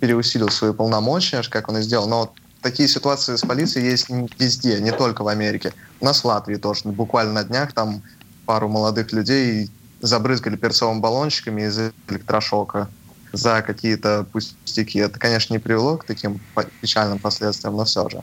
переусилил 0.00 0.48
свои 0.48 0.72
полномочия, 0.72 1.42
как 1.48 1.68
он 1.68 1.78
и 1.78 1.82
сделал, 1.82 2.08
но 2.08 2.34
такие 2.64 2.88
ситуации 2.88 3.36
с 3.36 3.42
полицией 3.42 3.90
есть 3.90 4.08
везде, 4.38 4.80
не 4.80 4.90
только 4.90 5.22
в 5.22 5.28
Америке. 5.28 5.74
У 6.00 6.04
нас 6.06 6.22
в 6.22 6.24
Латвии 6.24 6.56
тоже. 6.56 6.88
Буквально 6.88 7.32
на 7.34 7.44
днях 7.44 7.72
там 7.74 8.02
пару 8.46 8.68
молодых 8.68 9.12
людей 9.12 9.70
забрызгали 10.00 10.56
перцовыми 10.56 11.00
баллончиками 11.00 11.62
из 11.62 11.78
электрошока 12.08 12.88
за 13.32 13.60
какие-то 13.60 14.26
пустяки. 14.32 14.98
Это, 14.98 15.18
конечно, 15.18 15.52
не 15.52 15.58
привело 15.58 15.98
к 15.98 16.04
таким 16.04 16.40
печальным 16.80 17.18
последствиям, 17.18 17.76
но 17.76 17.84
все 17.84 18.08
же. 18.08 18.22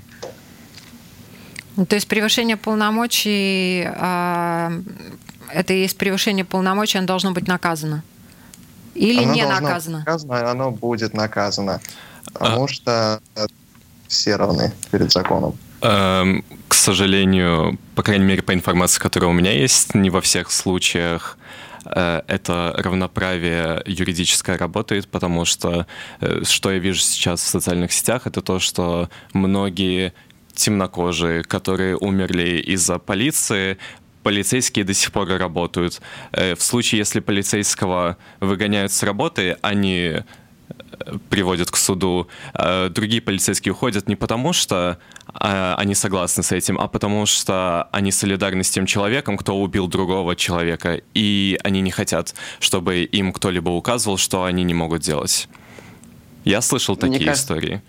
Ну, 1.75 1.85
то 1.85 1.95
есть 1.95 2.07
превышение 2.07 2.57
полномочий, 2.57 3.85
а, 3.95 4.73
это 5.53 5.73
есть 5.73 5.97
превышение 5.97 6.45
полномочий, 6.45 6.97
оно 6.97 7.07
должно 7.07 7.31
быть 7.31 7.47
наказано? 7.47 8.03
Или 8.95 9.23
оно 9.23 9.33
не 9.33 9.45
наказано? 9.45 9.99
наказано? 9.99 10.49
Оно 10.49 10.71
будет 10.71 11.13
наказано. 11.13 11.79
Потому 12.33 12.65
а... 12.65 12.67
что 12.67 13.21
все 14.11 14.35
равны 14.35 14.73
перед 14.91 15.11
законом. 15.11 15.57
Эм, 15.81 16.43
к 16.67 16.73
сожалению, 16.73 17.79
по 17.95 18.03
крайней 18.03 18.25
мере, 18.25 18.41
по 18.41 18.53
информации, 18.53 18.99
которая 18.99 19.29
у 19.29 19.33
меня 19.33 19.51
есть, 19.51 19.95
не 19.95 20.09
во 20.09 20.19
всех 20.19 20.51
случаях 20.51 21.37
э, 21.85 22.21
это 22.27 22.73
равноправие 22.77 23.81
юридическое 23.85 24.57
работает, 24.57 25.07
потому 25.07 25.45
что 25.45 25.87
э, 26.19 26.43
что 26.43 26.71
я 26.71 26.79
вижу 26.79 26.99
сейчас 26.99 27.41
в 27.41 27.47
социальных 27.47 27.93
сетях, 27.93 28.27
это 28.27 28.41
то, 28.41 28.59
что 28.59 29.09
многие 29.33 30.13
темнокожие, 30.53 31.43
которые 31.43 31.95
умерли 31.95 32.59
из-за 32.59 32.99
полиции, 32.99 33.77
полицейские 34.23 34.85
до 34.85 34.93
сих 34.93 35.11
пор 35.11 35.27
работают. 35.29 36.01
Э, 36.33 36.55
в 36.55 36.61
случае, 36.61 36.99
если 36.99 37.21
полицейского 37.21 38.17
выгоняют 38.41 38.91
с 38.91 39.03
работы, 39.03 39.57
они 39.61 40.17
приводят 41.29 41.71
к 41.71 41.77
суду. 41.77 42.27
А 42.53 42.89
другие 42.89 43.21
полицейские 43.21 43.73
уходят 43.73 44.07
не 44.07 44.15
потому, 44.15 44.53
что 44.53 44.97
а, 45.27 45.75
они 45.77 45.95
согласны 45.95 46.43
с 46.43 46.51
этим, 46.51 46.79
а 46.79 46.87
потому 46.87 47.25
что 47.25 47.87
они 47.91 48.11
солидарны 48.11 48.63
с 48.63 48.69
тем 48.69 48.85
человеком, 48.85 49.37
кто 49.37 49.59
убил 49.59 49.87
другого 49.87 50.35
человека, 50.35 51.01
и 51.13 51.57
они 51.63 51.81
не 51.81 51.91
хотят, 51.91 52.35
чтобы 52.59 53.03
им 53.03 53.33
кто-либо 53.33 53.69
указывал, 53.69 54.17
что 54.17 54.43
они 54.43 54.63
не 54.63 54.73
могут 54.73 55.01
делать. 55.01 55.47
Я 56.43 56.61
слышал 56.61 56.95
такие 56.95 57.17
Мне 57.17 57.25
кажется, 57.25 57.53
истории. 57.53 57.81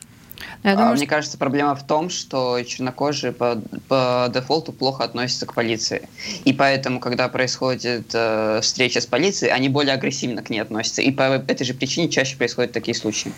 Я 0.62 0.74
думаю, 0.76 0.92
а, 0.92 0.96
Мне 0.96 1.06
кажется, 1.06 1.38
проблема 1.38 1.74
в 1.74 1.84
том, 1.84 2.08
что 2.08 2.62
чернокожие 2.62 3.32
по, 3.32 3.60
по 3.88 4.30
дефолту 4.32 4.72
плохо 4.72 5.02
относятся 5.02 5.46
к 5.46 5.54
полиции. 5.54 6.08
И 6.44 6.52
поэтому, 6.52 7.00
когда 7.00 7.28
происходит 7.28 8.10
э, 8.14 8.60
встреча 8.62 9.00
с 9.00 9.06
полицией, 9.06 9.52
они 9.52 9.68
более 9.68 9.94
агрессивно 9.94 10.42
к 10.42 10.50
ней 10.50 10.60
относятся. 10.60 11.02
И 11.02 11.10
по 11.10 11.22
этой 11.22 11.64
же 11.64 11.74
причине 11.74 12.08
чаще 12.08 12.36
происходят 12.36 12.72
такие 12.72 12.94
случаи. 12.94 13.32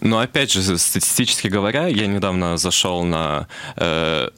Но 0.00 0.20
опять 0.20 0.52
же, 0.52 0.78
статистически 0.78 1.48
говоря, 1.48 1.86
я 1.86 2.06
недавно 2.06 2.56
зашел 2.56 3.04
на 3.04 3.46
э, 3.76 4.30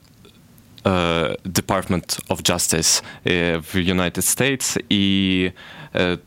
э, 0.84 1.34
Department 1.44 2.20
of 2.28 2.42
Justice 2.42 3.02
э, 3.22 3.60
в 3.60 3.74
United 3.76 4.14
States, 4.14 4.84
и 4.88 5.52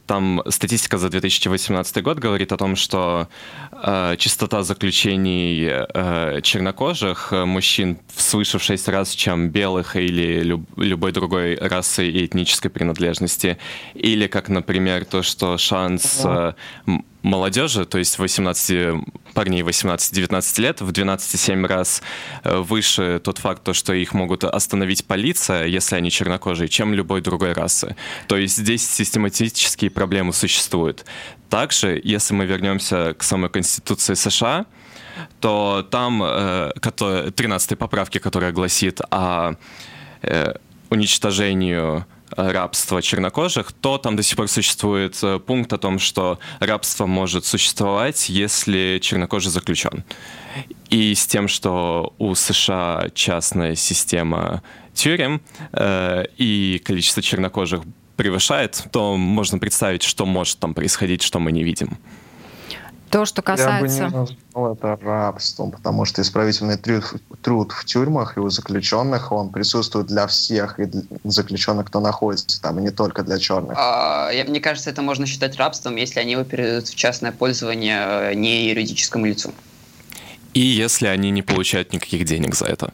там 0.05 0.41
статистика 0.49 0.97
за 0.97 1.09
2018 1.09 2.03
год 2.03 2.19
говорит 2.19 2.51
о 2.51 2.57
том, 2.57 2.75
что 2.75 3.27
э, 3.71 4.15
частота 4.17 4.63
заключений 4.63 5.67
э, 5.67 6.41
чернокожих 6.41 7.33
э, 7.33 7.45
мужчин 7.45 7.97
свыше 8.15 8.59
в 8.59 8.63
6 8.63 8.87
раз, 8.89 9.11
чем 9.11 9.49
белых 9.49 9.95
или 9.95 10.41
люб, 10.41 10.61
любой 10.77 11.11
другой 11.11 11.55
расы 11.55 12.07
и 12.09 12.25
этнической 12.25 12.69
принадлежности. 12.69 13.57
Или, 13.93 14.27
как, 14.27 14.49
например, 14.49 15.05
то, 15.05 15.23
что 15.23 15.57
шанс 15.57 16.21
э, 16.23 16.53
молодежи, 17.25 17.85
то 17.85 17.97
есть 17.97 18.19
18 18.19 19.03
парней 19.33 19.63
18-19 19.63 20.61
лет, 20.61 20.81
в 20.81 20.91
12,7 20.91 21.65
раз 21.67 22.01
э, 22.43 22.57
выше 22.57 23.19
тот 23.23 23.39
факт, 23.39 23.63
то, 23.63 23.73
что 23.73 23.93
их 23.93 24.13
могут 24.13 24.43
остановить 24.43 25.05
полиция, 25.05 25.65
если 25.65 25.95
они 25.95 26.11
чернокожие, 26.11 26.69
чем 26.69 26.93
любой 26.93 27.21
другой 27.21 27.53
расы. 27.53 27.95
То 28.27 28.37
есть 28.37 28.57
здесь 28.57 28.87
систематические 28.87 29.89
проблемы 29.89 30.33
существуют. 30.33 31.05
Также, 31.49 31.99
если 32.03 32.35
мы 32.35 32.45
вернемся 32.45 33.15
к 33.17 33.23
самой 33.23 33.49
Конституции 33.49 34.13
США, 34.13 34.65
то 35.39 35.85
там 35.89 36.21
э, 36.23 36.71
13 37.35 37.77
поправки, 37.77 38.19
которая 38.19 38.51
гласит 38.51 39.01
о 39.09 39.53
э, 40.21 40.53
уничтожению 40.89 42.05
рабства 42.35 43.01
чернокожих, 43.01 43.71
то 43.71 43.97
там 43.97 44.15
до 44.15 44.23
сих 44.23 44.37
пор 44.37 44.47
существует 44.47 45.17
э, 45.23 45.39
пункт 45.39 45.73
о 45.73 45.77
том, 45.77 45.99
что 45.99 46.39
рабство 46.59 47.05
может 47.05 47.45
существовать, 47.45 48.29
если 48.29 48.99
чернокожий 49.01 49.51
заключен. 49.51 50.03
И 50.89 51.13
с 51.15 51.27
тем, 51.27 51.47
что 51.47 52.13
у 52.17 52.35
США 52.35 53.09
частная 53.13 53.75
система 53.75 54.61
тюрем, 54.93 55.41
э, 55.73 56.25
и 56.37 56.81
количество 56.83 57.21
чернокожих 57.21 57.81
превышает, 58.15 58.83
то 58.91 59.17
можно 59.17 59.59
представить, 59.59 60.03
что 60.03 60.25
может 60.25 60.59
там 60.59 60.73
происходить, 60.73 61.21
что 61.21 61.39
мы 61.39 61.51
не 61.51 61.63
видим. 61.63 61.97
То, 63.09 63.25
что 63.25 63.41
касается... 63.41 64.03
Я 64.03 64.09
бы 64.09 64.15
не 64.15 64.19
назвал 64.19 64.73
это 64.73 64.99
рабством, 65.01 65.71
потому 65.71 66.05
что 66.05 66.21
исправительный 66.21 66.77
труд, 66.77 67.13
труд 67.41 67.71
в 67.71 67.85
тюрьмах 67.85 68.37
и 68.37 68.39
у 68.39 68.49
заключенных, 68.49 69.31
он 69.31 69.49
присутствует 69.49 70.07
для 70.07 70.27
всех, 70.27 70.79
и 70.79 70.85
для 70.85 71.01
заключенных, 71.23 71.87
кто 71.87 71.99
находится 71.99 72.61
там, 72.61 72.79
и 72.79 72.81
не 72.81 72.91
только 72.91 73.23
для 73.23 73.37
черных. 73.37 73.77
А, 73.77 74.29
я, 74.31 74.43
мне 74.45 74.59
кажется, 74.59 74.89
это 74.89 75.01
можно 75.01 75.25
считать 75.25 75.55
рабством, 75.57 75.95
если 75.95 76.19
они 76.19 76.33
его 76.33 76.43
передают 76.43 76.87
в 76.87 76.95
частное 76.95 77.31
пользование 77.31 78.31
э, 78.31 78.33
не 78.33 78.69
юридическому 78.69 79.25
лицу. 79.25 79.53
И 80.53 80.61
если 80.61 81.07
они 81.07 81.31
не 81.31 81.41
получают 81.41 81.93
никаких 81.93 82.25
денег 82.25 82.55
за 82.55 82.65
это. 82.65 82.93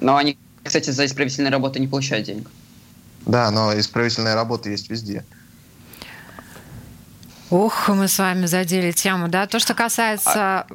Но 0.00 0.16
они, 0.16 0.38
кстати, 0.62 0.90
за 0.90 1.04
исправительные 1.04 1.50
работы 1.50 1.80
не 1.80 1.88
получают 1.88 2.26
денег. 2.26 2.50
Да, 3.26 3.50
но 3.50 3.78
исправительная 3.78 4.34
работа 4.34 4.70
есть 4.70 4.88
везде. 4.88 5.24
Ух, 7.50 7.88
мы 7.88 8.08
с 8.08 8.18
вами 8.18 8.46
задели 8.46 8.90
тему, 8.90 9.28
да? 9.28 9.46
То, 9.46 9.58
что 9.58 9.74
касается... 9.74 10.66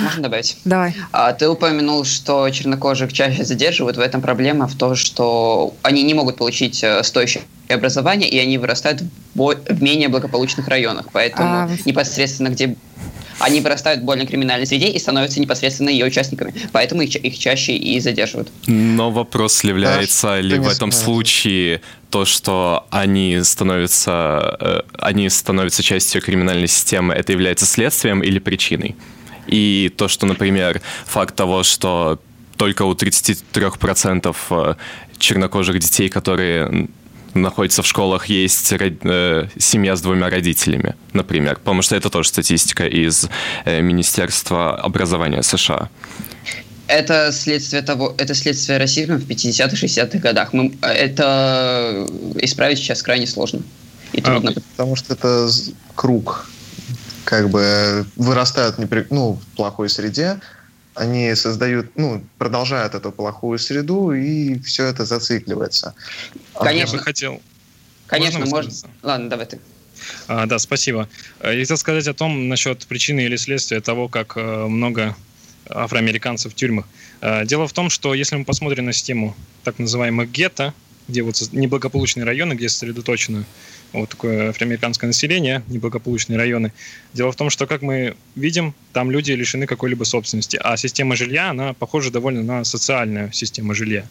Можно 0.00 0.22
добавить? 0.22 0.58
Давай. 0.64 0.94
А, 1.12 1.32
ты 1.32 1.48
упомянул, 1.48 2.04
что 2.04 2.48
чернокожих 2.50 3.12
чаще 3.12 3.44
задерживают. 3.44 3.96
В 3.96 4.00
этом 4.00 4.20
проблема 4.20 4.66
в 4.68 4.76
том, 4.76 4.94
что 4.94 5.74
они 5.82 6.02
не 6.02 6.14
могут 6.14 6.36
получить 6.36 6.82
э, 6.84 7.02
стоящее 7.02 7.44
образование, 7.68 8.28
и 8.28 8.38
они 8.38 8.58
вырастают 8.58 9.02
в, 9.34 9.54
в 9.54 9.82
менее 9.82 10.08
благополучных 10.08 10.68
районах. 10.68 11.06
Поэтому 11.12 11.48
а... 11.48 11.70
непосредственно, 11.86 12.48
где 12.48 12.76
они 13.42 13.60
вырастают 13.60 14.02
в 14.02 14.04
более 14.04 14.26
криминальной 14.26 14.66
среде 14.66 14.88
и 14.88 14.98
становятся 14.98 15.40
непосредственно 15.40 15.90
ее 15.90 16.06
участниками. 16.06 16.54
Поэтому 16.72 17.02
их, 17.02 17.14
их 17.16 17.38
чаще 17.38 17.76
и 17.76 18.00
задерживают. 18.00 18.50
Но 18.66 19.10
вопрос 19.10 19.64
является 19.64 20.28
да, 20.28 20.40
ли 20.40 20.58
в 20.58 20.68
этом 20.68 20.92
знаю. 20.92 21.04
случае 21.04 21.80
то, 22.10 22.24
что 22.24 22.86
они 22.90 23.40
становятся, 23.42 24.56
э, 24.60 24.80
они 24.98 25.28
становятся 25.28 25.82
частью 25.82 26.22
криминальной 26.22 26.68
системы, 26.68 27.14
это 27.14 27.32
является 27.32 27.66
следствием 27.66 28.22
или 28.22 28.38
причиной? 28.38 28.96
И 29.46 29.92
то, 29.96 30.08
что, 30.08 30.26
например, 30.26 30.80
факт 31.06 31.34
того, 31.34 31.62
что 31.64 32.20
только 32.56 32.84
у 32.84 32.94
33% 32.94 34.36
э, 34.50 34.74
чернокожих 35.18 35.78
детей, 35.78 36.08
которые 36.08 36.88
находится 37.34 37.82
в 37.82 37.86
школах, 37.86 38.26
есть 38.26 38.72
э, 38.72 39.48
семья 39.58 39.96
с 39.96 40.02
двумя 40.02 40.30
родителями, 40.30 40.94
например. 41.12 41.56
Потому 41.56 41.82
что 41.82 41.96
это 41.96 42.10
тоже 42.10 42.28
статистика 42.28 42.86
из 42.86 43.28
э, 43.64 43.80
Министерства 43.80 44.76
образования 44.76 45.42
США. 45.42 45.88
Это 46.88 47.32
следствие 47.32 47.82
того, 47.82 48.14
это 48.18 48.34
следствие 48.34 48.78
расизма 48.78 49.16
в 49.16 49.26
50-х, 49.26 49.74
60-х 49.74 50.18
годах. 50.18 50.52
Мы, 50.52 50.72
это 50.82 52.06
исправить 52.36 52.78
сейчас 52.78 53.02
крайне 53.02 53.26
сложно 53.26 53.62
и 54.12 54.20
а, 54.20 54.24
трудно. 54.24 54.52
А, 54.54 54.60
потому 54.72 54.96
что 54.96 55.14
это 55.14 55.48
круг. 55.94 56.46
Как 57.24 57.48
бы 57.48 58.04
вырастают 58.16 58.78
непри... 58.78 59.06
ну, 59.10 59.34
в 59.34 59.56
плохой 59.56 59.88
среде, 59.88 60.40
они 60.94 61.34
создают, 61.34 61.96
ну, 61.96 62.22
продолжают 62.38 62.94
эту 62.94 63.12
плохую 63.12 63.58
среду, 63.58 64.12
и 64.12 64.58
все 64.60 64.86
это 64.86 65.04
зацикливается. 65.04 65.94
Конечно. 66.54 66.92
Я 66.92 66.98
бы 66.98 67.04
хотел... 67.04 67.42
Конечно, 68.06 68.44
можно. 68.44 68.72
Ладно, 69.02 69.30
давай 69.30 69.46
ты. 69.46 69.58
А, 70.28 70.46
да, 70.46 70.58
спасибо. 70.58 71.08
Я 71.42 71.60
хотел 71.60 71.76
сказать 71.76 72.06
о 72.08 72.14
том, 72.14 72.48
насчет 72.48 72.86
причины 72.86 73.20
или 73.20 73.36
следствия 73.36 73.80
того, 73.80 74.08
как 74.08 74.36
э, 74.36 74.66
много 74.66 75.16
афроамериканцев 75.68 76.52
в 76.52 76.54
тюрьмах. 76.54 76.86
Э, 77.20 77.46
дело 77.46 77.66
в 77.66 77.72
том, 77.72 77.88
что 77.88 78.12
если 78.14 78.36
мы 78.36 78.44
посмотрим 78.44 78.86
на 78.86 78.92
систему 78.92 79.34
так 79.64 79.78
называемых 79.78 80.30
гетто, 80.30 80.74
где 81.08 81.22
вот 81.22 81.40
неблагополучные 81.52 82.24
районы, 82.24 82.54
где 82.54 82.68
сосредоточено 82.68 83.44
вот 83.92 84.10
такое 84.10 84.50
афроамериканское 84.50 85.08
население, 85.08 85.62
неблагополучные 85.68 86.38
районы. 86.38 86.72
Дело 87.12 87.32
в 87.32 87.36
том, 87.36 87.50
что, 87.50 87.66
как 87.66 87.82
мы 87.82 88.16
видим, 88.34 88.74
там 88.92 89.10
люди 89.10 89.32
лишены 89.32 89.66
какой-либо 89.66 90.04
собственности, 90.04 90.58
а 90.62 90.76
система 90.76 91.16
жилья, 91.16 91.50
она 91.50 91.74
похожа 91.74 92.10
довольно 92.10 92.42
на 92.42 92.64
социальную 92.64 93.32
систему 93.32 93.74
жилья. 93.74 94.06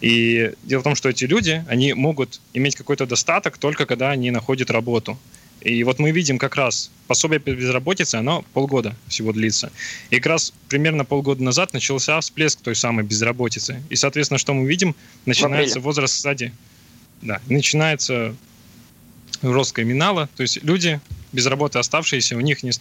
И 0.00 0.52
дело 0.64 0.80
в 0.80 0.84
том, 0.84 0.94
что 0.94 1.08
эти 1.08 1.24
люди, 1.24 1.64
они 1.68 1.92
могут 1.92 2.40
иметь 2.54 2.76
какой-то 2.76 3.06
достаток 3.06 3.58
только 3.58 3.86
когда 3.86 4.10
они 4.10 4.30
находят 4.30 4.70
работу. 4.70 5.18
И 5.60 5.84
вот 5.84 5.98
мы 5.98 6.10
видим 6.10 6.38
как 6.38 6.56
раз 6.56 6.90
пособие 7.06 7.38
по 7.38 7.50
безработице, 7.50 8.14
оно 8.14 8.44
полгода 8.54 8.96
всего 9.08 9.32
длится. 9.32 9.70
И 10.08 10.16
как 10.16 10.26
раз 10.26 10.54
примерно 10.68 11.04
полгода 11.04 11.42
назад 11.42 11.74
начался 11.74 12.18
всплеск 12.20 12.60
той 12.60 12.74
самой 12.74 13.04
безработицы. 13.04 13.82
И, 13.90 13.96
соответственно, 13.96 14.38
что 14.38 14.54
мы 14.54 14.66
видим? 14.66 14.94
Начинается 15.26 15.80
возраст 15.80 16.14
стадии. 16.14 16.52
Да, 17.20 17.42
начинается 17.48 18.34
рост 19.42 19.72
криминала, 19.72 20.28
то 20.36 20.42
есть 20.42 20.62
люди 20.62 21.00
без 21.32 21.46
работы 21.46 21.78
оставшиеся, 21.78 22.36
у 22.36 22.40
них 22.40 22.62
не, 22.62 22.72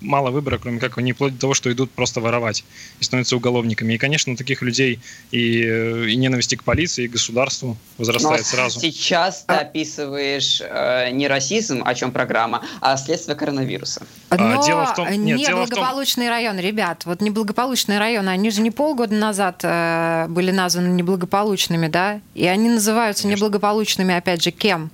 мало 0.00 0.30
выбора, 0.30 0.58
кроме 0.58 0.78
как 0.78 0.98
они 0.98 1.12
вплоть 1.12 1.34
до 1.34 1.40
того, 1.40 1.54
что 1.54 1.72
идут 1.72 1.90
просто 1.90 2.20
воровать 2.20 2.64
и 3.00 3.04
становятся 3.04 3.36
уголовниками. 3.36 3.94
И, 3.94 3.98
конечно, 3.98 4.36
таких 4.36 4.62
людей 4.62 5.00
и, 5.30 5.62
и 6.08 6.16
ненависти 6.16 6.54
к 6.54 6.64
полиции, 6.64 7.04
и 7.04 7.08
государству 7.08 7.76
возрастает 7.96 8.40
Но 8.40 8.46
сразу. 8.46 8.80
Сейчас 8.80 9.44
ты 9.46 9.54
описываешь 9.54 10.60
э, 10.60 11.10
не 11.10 11.28
расизм, 11.28 11.82
о 11.84 11.94
чем 11.94 12.12
программа, 12.12 12.64
а 12.80 12.96
следствие 12.96 13.36
коронавируса. 13.36 14.06
Но 14.30 14.60
а, 14.60 14.64
дело 14.64 14.86
в 14.86 14.94
том, 14.94 15.10
нет, 15.10 15.38
неблагополучный 15.38 16.26
том... 16.26 16.34
район, 16.34 16.58
ребят, 16.58 17.04
вот 17.04 17.20
неблагополучные 17.20 17.98
районы, 17.98 18.28
они 18.30 18.50
же 18.50 18.60
не 18.60 18.70
полгода 18.70 19.14
назад 19.14 19.60
э, 19.62 20.26
были 20.28 20.50
названы 20.50 20.88
неблагополучными, 20.88 21.88
да? 21.88 22.20
И 22.34 22.46
они 22.46 22.68
называются 22.68 23.24
конечно. 23.24 23.44
неблагополучными, 23.44 24.14
опять 24.14 24.42
же, 24.42 24.50
кем? 24.50 24.90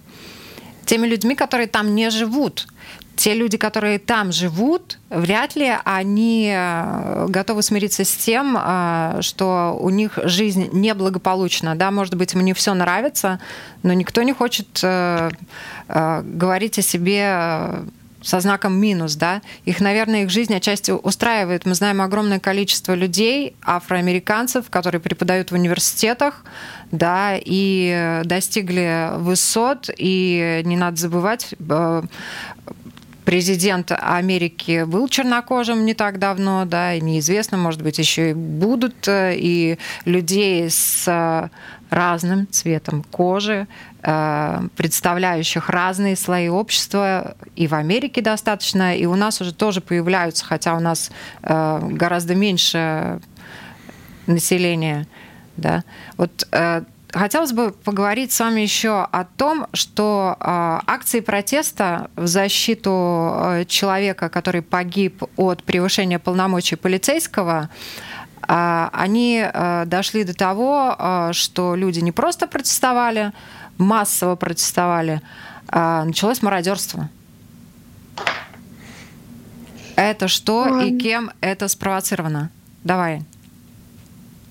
Теми 0.84 1.06
людьми, 1.06 1.34
которые 1.34 1.66
там 1.66 1.94
не 1.94 2.10
живут. 2.10 2.66
Те 3.16 3.34
люди, 3.34 3.56
которые 3.56 4.00
там 4.00 4.32
живут, 4.32 4.98
вряд 5.08 5.54
ли 5.54 5.72
они 5.84 6.52
э, 6.52 7.26
готовы 7.28 7.62
смириться 7.62 8.04
с 8.04 8.12
тем, 8.12 8.56
э, 8.58 9.18
что 9.20 9.78
у 9.80 9.90
них 9.90 10.18
жизнь 10.24 10.70
неблагополучна. 10.72 11.76
Да, 11.76 11.92
может 11.92 12.16
быть, 12.16 12.34
мне 12.34 12.54
все 12.54 12.74
нравится, 12.74 13.38
но 13.84 13.92
никто 13.92 14.22
не 14.22 14.32
хочет 14.32 14.80
э, 14.82 15.30
говорить 15.88 16.78
о 16.78 16.82
себе 16.82 17.84
со 18.24 18.40
знаком 18.40 18.74
минус, 18.74 19.14
да, 19.14 19.42
их, 19.64 19.80
наверное, 19.80 20.22
их 20.24 20.30
жизнь 20.30 20.54
отчасти 20.54 20.90
устраивает. 20.90 21.66
Мы 21.66 21.74
знаем 21.74 22.00
огромное 22.00 22.40
количество 22.40 22.94
людей, 22.94 23.54
афроамериканцев, 23.62 24.70
которые 24.70 25.00
преподают 25.00 25.50
в 25.50 25.54
университетах, 25.54 26.44
да, 26.90 27.34
и 27.38 28.22
достигли 28.24 29.10
высот, 29.18 29.90
и 29.96 30.62
не 30.64 30.76
надо 30.76 30.96
забывать, 30.96 31.54
э, 31.58 32.02
президент 33.24 33.92
Америки 33.92 34.84
был 34.84 35.08
чернокожим 35.08 35.84
не 35.84 35.94
так 35.94 36.18
давно, 36.18 36.64
да, 36.64 36.94
и 36.94 37.00
неизвестно, 37.00 37.58
может 37.58 37.82
быть, 37.82 37.98
еще 37.98 38.30
и 38.30 38.34
будут, 38.34 39.06
э, 39.06 39.34
и 39.36 39.78
людей 40.04 40.70
с 40.70 41.50
разным 41.90 42.48
цветом 42.50 43.04
кожи, 43.10 43.66
э, 43.66 43.93
представляющих 44.76 45.70
разные 45.70 46.16
слои 46.16 46.48
общества. 46.48 47.36
И 47.56 47.66
в 47.66 47.74
Америке 47.74 48.20
достаточно, 48.20 48.96
и 48.96 49.06
у 49.06 49.14
нас 49.14 49.40
уже 49.40 49.54
тоже 49.54 49.80
появляются, 49.80 50.44
хотя 50.44 50.74
у 50.74 50.80
нас 50.80 51.10
э, 51.42 51.78
гораздо 51.82 52.34
меньше 52.34 53.20
населения. 54.26 55.06
Да? 55.56 55.84
Вот 56.16 56.46
э, 56.52 56.82
Хотелось 57.14 57.52
бы 57.52 57.70
поговорить 57.70 58.32
с 58.32 58.40
вами 58.40 58.62
еще 58.62 59.06
о 59.12 59.24
том, 59.24 59.68
что 59.72 60.36
э, 60.40 60.44
акции 60.44 61.20
протеста 61.20 62.10
в 62.16 62.26
защиту 62.26 62.90
э, 62.90 63.64
человека, 63.66 64.28
который 64.28 64.62
погиб 64.62 65.22
от 65.36 65.62
превышения 65.62 66.18
полномочий 66.18 66.74
полицейского, 66.74 67.70
э, 68.48 68.88
они 68.92 69.44
э, 69.44 69.84
дошли 69.86 70.24
до 70.24 70.34
того, 70.34 70.96
э, 70.98 71.30
что 71.34 71.76
люди 71.76 72.00
не 72.00 72.10
просто 72.10 72.48
протестовали, 72.48 73.30
массово 73.78 74.36
протестовали, 74.36 75.20
э, 75.68 76.02
началось 76.04 76.42
мародерство. 76.42 77.08
Это 79.96 80.28
что 80.28 80.80
и 80.80 80.98
кем 80.98 81.30
это 81.40 81.68
спровоцировано? 81.68 82.50
Давай. 82.82 83.22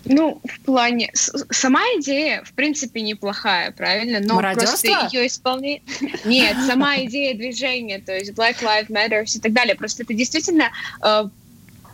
Ну, 0.06 0.42
в 0.44 0.60
плане... 0.62 1.12
Сама 1.14 1.82
идея, 2.00 2.44
в 2.44 2.52
принципе, 2.54 3.02
неплохая, 3.02 3.72
правильно? 3.72 4.20
Но 4.20 4.38
просто 4.40 5.08
ее 5.12 5.28
исполнение... 5.28 5.82
Нет, 6.26 6.58
сама 6.68 6.98
идея 7.04 7.36
движения, 7.36 8.00
то 8.00 8.14
есть 8.14 8.32
Black 8.32 8.62
Lives 8.62 8.90
Matter 8.90 9.24
и 9.24 9.40
так 9.40 9.54
далее. 9.54 9.76
Просто 9.76 10.04
это 10.04 10.14
действительно 10.14 10.72
э, 11.02 11.30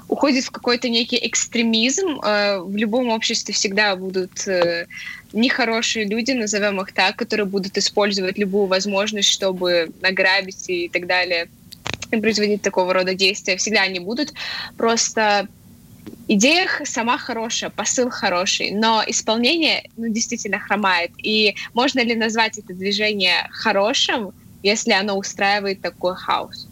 уходит 0.09 0.43
в 0.43 0.51
какой-то 0.51 0.89
некий 0.89 1.19
экстремизм. 1.21 2.19
Э, 2.21 2.59
в 2.59 2.75
любом 2.75 3.09
обществе 3.09 3.53
всегда 3.53 3.95
будут 3.95 4.47
э, 4.47 4.87
нехорошие 5.31 6.05
люди, 6.05 6.31
назовем 6.31 6.81
их 6.81 6.91
так, 6.91 7.15
которые 7.15 7.45
будут 7.45 7.77
использовать 7.77 8.37
любую 8.37 8.65
возможность, 8.65 9.29
чтобы 9.29 9.91
награбить 10.01 10.69
и 10.69 10.89
так 10.89 11.07
далее 11.07 11.47
и 12.11 12.19
производить 12.19 12.63
такого 12.63 12.93
рода 12.93 13.13
действия. 13.13 13.55
Всегда 13.57 13.83
они 13.83 13.99
будут. 13.99 14.33
Просто 14.77 15.47
идея 16.27 16.67
сама 16.85 17.17
хорошая, 17.17 17.69
посыл 17.69 18.09
хороший, 18.09 18.71
но 18.71 19.03
исполнение 19.05 19.83
ну, 19.95 20.07
действительно 20.09 20.59
хромает. 20.59 21.11
И 21.17 21.55
можно 21.73 21.99
ли 21.99 22.15
назвать 22.15 22.57
это 22.57 22.73
движение 22.73 23.47
хорошим, 23.51 24.31
если 24.63 24.91
оно 24.91 25.17
устраивает 25.17 25.81
такой 25.81 26.15
хаос? 26.15 26.68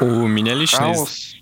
У 0.00 0.26
меня 0.26 0.54
лично 0.54 0.78
Хаос. 0.78 1.36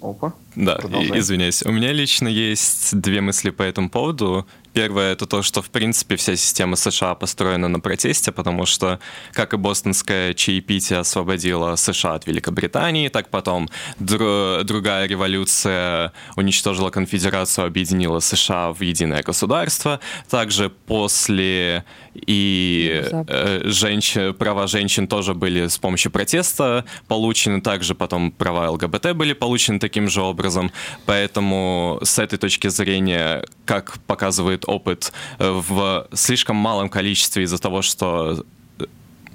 Опа. 0.00 0.32
Да, 0.54 0.76
Продолжай. 0.76 1.18
извиняюсь. 1.18 1.62
У 1.62 1.72
меня 1.72 1.92
лично 1.92 2.28
есть 2.28 2.98
две 2.98 3.20
мысли 3.20 3.50
по 3.50 3.62
этому 3.62 3.90
поводу. 3.90 4.46
Первое 4.72 5.12
это 5.12 5.26
то, 5.26 5.42
что 5.42 5.62
в 5.62 5.70
принципе 5.70 6.16
вся 6.16 6.36
система 6.36 6.76
США 6.76 7.14
построена 7.14 7.68
на 7.68 7.80
протесте, 7.80 8.32
потому 8.32 8.66
что 8.66 9.00
как 9.32 9.54
и 9.54 9.56
бостонское 9.56 10.34
чаепитие 10.34 11.00
освободило 11.00 11.76
США 11.76 12.14
от 12.14 12.26
Великобритании, 12.26 13.08
так 13.08 13.30
потом 13.30 13.68
дру- 13.98 14.62
другая 14.62 15.06
революция 15.06 16.12
уничтожила 16.36 16.90
конфедерацию, 16.90 17.66
объединила 17.66 18.20
США 18.20 18.72
в 18.72 18.80
единое 18.80 19.22
государство. 19.22 20.00
Также 20.28 20.70
после 20.70 21.84
и 22.14 23.02
э, 23.28 23.60
женщин, 23.64 24.34
права 24.34 24.66
женщин 24.66 25.06
тоже 25.06 25.34
были 25.34 25.68
с 25.68 25.78
помощью 25.78 26.10
протеста 26.10 26.84
получены, 27.08 27.60
также 27.60 27.94
потом 27.94 28.32
права 28.32 28.70
ЛГБТ 28.70 29.12
были 29.14 29.32
получены 29.32 29.78
таким 29.78 30.08
же 30.08 30.22
образом. 30.22 30.72
Поэтому 31.06 31.98
с 32.02 32.18
этой 32.18 32.38
точки 32.38 32.68
зрения, 32.68 33.44
как 33.64 33.98
показывает 34.06 34.59
опыт, 34.66 35.12
э, 35.38 35.50
в 35.50 36.08
слишком 36.12 36.56
малом 36.56 36.88
количестве 36.88 37.42
из-за 37.44 37.58
того, 37.58 37.82
что 37.82 38.44
э, 38.78 38.84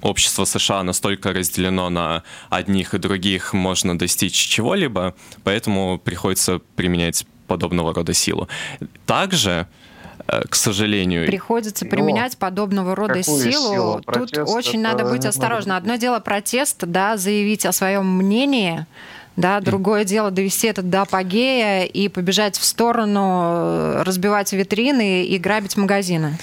общество 0.02 0.44
США 0.44 0.82
настолько 0.82 1.32
разделено 1.32 1.90
на 1.90 2.22
одних 2.50 2.94
и 2.94 2.98
других, 2.98 3.52
можно 3.52 3.98
достичь 3.98 4.34
чего-либо, 4.34 5.14
поэтому 5.44 5.98
приходится 5.98 6.60
применять 6.76 7.26
подобного 7.46 7.94
рода 7.94 8.12
силу. 8.12 8.48
Также, 9.06 9.66
э, 10.28 10.42
к 10.48 10.54
сожалению, 10.54 11.26
Приходится 11.26 11.84
Ну, 11.84 11.90
применять 11.90 12.36
подобного 12.36 12.94
рода 12.94 13.22
силу. 13.22 13.40
силу? 13.72 13.94
Тут 13.96 14.32
Протест 14.32 14.54
очень 14.54 14.80
это 14.80 14.98
надо 14.98 15.04
быть 15.10 15.24
осторожным. 15.24 15.76
Одно 15.76 15.96
дело 15.96 16.20
протест, 16.20 16.78
да, 16.84 17.16
заявить 17.16 17.64
о 17.66 17.72
своем 17.72 18.06
мнении, 18.16 18.86
да, 19.36 19.60
другое 19.60 20.04
дело 20.04 20.30
довести 20.30 20.66
это 20.66 20.82
до 20.82 21.02
апогея 21.02 21.84
и 21.84 22.08
побежать 22.08 22.58
в 22.58 22.64
сторону, 22.64 23.42
э, 23.44 24.02
разбивать 24.02 24.52
витрины 24.52 25.24
и 25.24 25.38
грабить 25.38 25.76
магазины. 25.76 26.38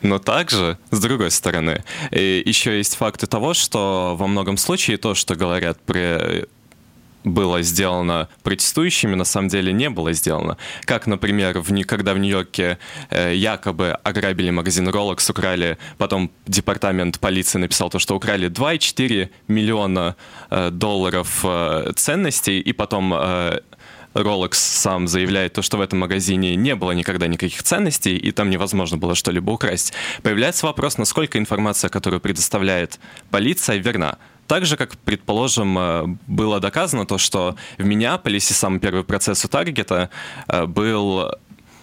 Но 0.00 0.18
также, 0.18 0.78
с 0.90 1.00
другой 1.00 1.30
стороны, 1.30 1.82
еще 2.12 2.76
есть 2.76 2.94
факты 2.96 3.26
того, 3.26 3.52
что 3.52 4.14
во 4.18 4.26
многом 4.28 4.56
случае 4.56 4.96
то, 4.96 5.14
что 5.14 5.34
говорят 5.34 5.78
при 5.80 6.46
было 7.28 7.62
сделано 7.62 8.28
протестующими, 8.42 9.14
на 9.14 9.24
самом 9.24 9.48
деле 9.48 9.72
не 9.72 9.90
было 9.90 10.12
сделано. 10.12 10.56
Как, 10.84 11.06
например, 11.06 11.60
в, 11.60 11.84
когда 11.84 12.14
в 12.14 12.18
Нью-Йорке 12.18 12.78
э, 13.10 13.34
якобы 13.34 13.90
ограбили 14.02 14.50
магазин 14.50 14.88
Rolex, 14.88 15.30
украли, 15.30 15.78
потом 15.98 16.30
департамент 16.46 17.18
полиции 17.20 17.58
написал 17.58 17.90
то, 17.90 17.98
что 17.98 18.16
украли 18.16 18.48
2,4 18.48 19.28
миллиона 19.48 20.16
э, 20.50 20.70
долларов 20.70 21.40
э, 21.44 21.92
ценностей, 21.96 22.60
и 22.60 22.72
потом 22.72 23.14
э, 23.14 23.60
Rolex 24.14 24.54
сам 24.54 25.08
заявляет 25.08 25.52
то, 25.52 25.62
что 25.62 25.76
в 25.76 25.80
этом 25.80 26.00
магазине 26.00 26.56
не 26.56 26.74
было 26.74 26.92
никогда 26.92 27.26
никаких 27.26 27.62
ценностей, 27.62 28.16
и 28.16 28.32
там 28.32 28.50
невозможно 28.50 28.96
было 28.96 29.14
что-либо 29.14 29.50
украсть. 29.50 29.92
Появляется 30.22 30.66
вопрос, 30.66 30.98
насколько 30.98 31.38
информация, 31.38 31.88
которую 31.88 32.20
предоставляет 32.20 32.98
полиция, 33.30 33.76
верна. 33.76 34.18
Так 34.48 34.64
же, 34.64 34.76
как, 34.78 34.96
предположим, 34.96 35.78
э, 35.78 36.06
было 36.26 36.58
доказано 36.58 37.04
то, 37.04 37.18
что 37.18 37.54
в 37.76 37.84
Миннеаполисе 37.84 38.54
самый 38.54 38.80
первый 38.80 39.04
процесс 39.04 39.44
у 39.44 39.48
Таргета 39.48 40.08
э, 40.48 40.64
был 40.64 41.30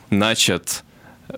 начат 0.10 0.84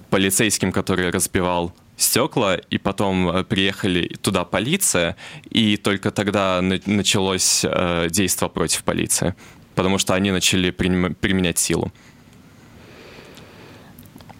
полицейским, 0.09 0.71
который 0.71 1.11
разбивал 1.11 1.73
стекла, 1.97 2.55
и 2.55 2.77
потом 2.77 3.29
э, 3.29 3.43
приехали 3.43 4.07
туда 4.21 4.45
полиция, 4.45 5.17
и 5.49 5.75
только 5.75 6.11
тогда 6.11 6.61
на- 6.61 6.79
началось 6.85 7.65
действо 8.09 8.47
против 8.47 8.83
полиции, 8.83 9.35
потому 9.75 9.97
что 9.97 10.13
они 10.13 10.31
начали 10.31 10.71
применять 10.71 11.57
силу. 11.57 11.91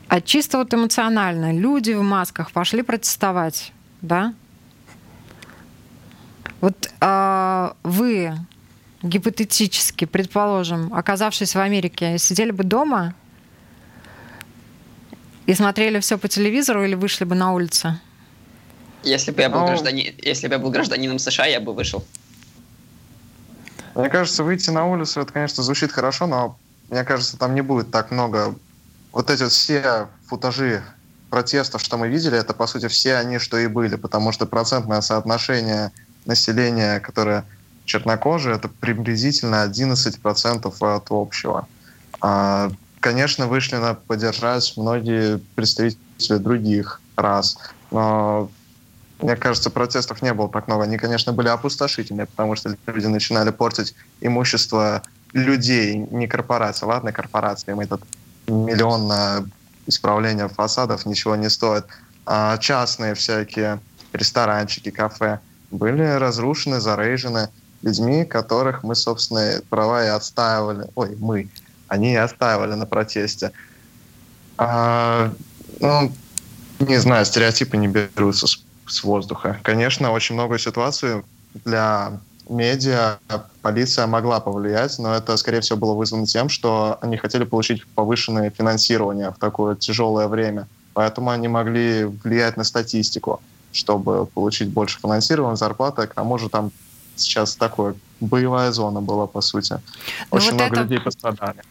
А 0.07 0.21
чисто 0.21 0.57
вот 0.59 0.73
эмоционально 0.73 1.51
люди 1.51 1.91
в 1.91 2.01
масках 2.01 2.51
пошли 2.53 2.81
протестовать, 2.81 3.73
да? 4.01 4.33
Вот 6.61 6.89
а, 6.99 7.75
вы 7.83 8.33
гипотетически, 9.03 10.05
предположим, 10.05 10.93
оказавшись 10.93 11.55
в 11.55 11.59
Америке, 11.59 12.17
сидели 12.17 12.51
бы 12.51 12.63
дома 12.63 13.13
и 15.45 15.53
смотрели 15.53 15.99
все 15.99 16.17
по 16.17 16.27
телевизору 16.27 16.83
или 16.83 16.95
вышли 16.95 17.25
бы 17.25 17.35
на 17.35 17.53
улицу? 17.53 17.99
Если 19.03 19.31
бы 19.31 19.41
я 19.41 19.49
был, 19.49 19.61
Ну. 19.61 19.67
граждани... 19.67 20.15
Если 20.21 20.47
бы 20.47 20.53
я 20.53 20.59
был 20.59 20.71
гражданином 20.71 21.19
США, 21.19 21.45
я 21.45 21.59
бы 21.59 21.73
вышел. 21.73 22.03
Мне 23.95 24.09
кажется, 24.09 24.43
выйти 24.43 24.69
на 24.69 24.85
улицу, 24.85 25.21
это, 25.21 25.31
конечно, 25.31 25.63
звучит 25.63 25.91
хорошо, 25.91 26.27
но 26.27 26.57
мне 26.89 27.03
кажется, 27.03 27.37
там 27.37 27.55
не 27.55 27.61
будет 27.61 27.91
так 27.91 28.11
много... 28.11 28.55
Вот 29.11 29.29
эти 29.29 29.43
вот 29.43 29.51
все 29.51 30.07
футажи 30.27 30.83
протестов, 31.29 31.81
что 31.81 31.97
мы 31.97 32.07
видели, 32.07 32.37
это, 32.37 32.53
по 32.53 32.67
сути, 32.67 32.87
все 32.87 33.15
они, 33.15 33.39
что 33.39 33.57
и 33.57 33.67
были, 33.67 33.95
потому 33.95 34.31
что 34.31 34.45
процентное 34.45 35.01
соотношение 35.01 35.91
населения, 36.27 36.99
которое 36.99 37.45
чернокожие, 37.85 38.55
это 38.55 38.67
приблизительно 38.67 39.63
11% 39.65 40.95
от 40.95 41.07
общего. 41.09 41.67
А, 42.21 42.69
Конечно, 42.99 43.47
вышли 43.47 43.75
на 43.75 43.93
поддержать 43.93 44.73
многие 44.75 45.37
представители 45.55 46.37
других 46.37 46.99
рас, 47.15 47.57
но 47.91 48.49
мне 49.21 49.35
кажется, 49.35 49.69
протестов 49.69 50.21
не 50.21 50.33
было 50.33 50.49
так 50.49 50.67
много. 50.67 50.83
Они, 50.83 50.97
конечно, 50.97 51.31
были 51.31 51.47
опустошительные, 51.47 52.25
потому 52.25 52.55
что 52.55 52.75
люди 52.85 53.05
начинали 53.05 53.51
портить 53.51 53.95
имущество 54.19 55.03
людей, 55.33 55.95
не 55.95 56.27
корпораций. 56.27 56.87
Ладно, 56.87 57.11
корпорации, 57.11 57.71
им 57.71 57.79
этот 57.79 58.01
миллион 58.47 59.07
на 59.07 59.45
исправление 59.85 60.49
фасадов 60.49 61.05
ничего 61.05 61.35
не 61.35 61.49
стоит. 61.49 61.85
А 62.25 62.57
частные 62.57 63.13
всякие 63.13 63.79
ресторанчики, 64.13 64.91
кафе 64.91 65.39
были 65.71 66.03
разрушены, 66.03 66.79
зарейжены 66.79 67.49
людьми, 67.81 68.25
которых 68.25 68.83
мы, 68.83 68.95
собственно, 68.95 69.61
права 69.69 70.05
и 70.05 70.07
отстаивали. 70.07 70.87
Ой, 70.95 71.15
мы. 71.19 71.49
Они 71.87 72.13
и 72.13 72.15
отстаивали 72.15 72.73
на 72.73 72.85
протесте. 72.85 73.51
А, 74.57 75.31
ну, 75.79 76.11
не 76.79 76.97
знаю, 76.97 77.25
стереотипы 77.25 77.77
не 77.77 77.87
берутся 77.87 78.47
с, 78.47 78.59
с 78.87 79.03
воздуха. 79.03 79.59
Конечно, 79.63 80.11
очень 80.11 80.35
много 80.35 80.57
ситуаций 80.57 81.23
для 81.65 82.19
медиа 82.49 83.17
полиция 83.61 84.07
могла 84.07 84.39
повлиять, 84.39 84.97
но 84.99 85.13
это, 85.13 85.35
скорее 85.37 85.61
всего, 85.61 85.77
было 85.77 85.93
вызвано 85.93 86.25
тем, 86.25 86.49
что 86.49 86.97
они 87.01 87.17
хотели 87.17 87.43
получить 87.43 87.85
повышенное 87.87 88.49
финансирование 88.49 89.31
в 89.31 89.37
такое 89.37 89.75
тяжелое 89.75 90.27
время. 90.27 90.67
Поэтому 90.93 91.29
они 91.29 91.47
могли 91.47 92.05
влиять 92.05 92.57
на 92.57 92.63
статистику, 92.63 93.41
чтобы 93.71 94.25
получить 94.25 94.69
больше 94.69 94.99
финансирования, 94.99 95.55
зарплаты. 95.55 96.07
К 96.07 96.13
тому 96.13 96.37
же 96.37 96.49
там 96.49 96.71
сейчас 97.15 97.55
такое 97.55 97.95
боевая 98.19 98.71
зона 98.71 99.01
была, 99.01 99.27
по 99.27 99.41
сути. 99.41 99.73
Ну 99.73 100.37
Очень 100.37 100.51
вот 100.51 100.55
много 100.61 100.73
это- 100.73 100.81
людей 100.83 100.99
пострадали 100.99 101.61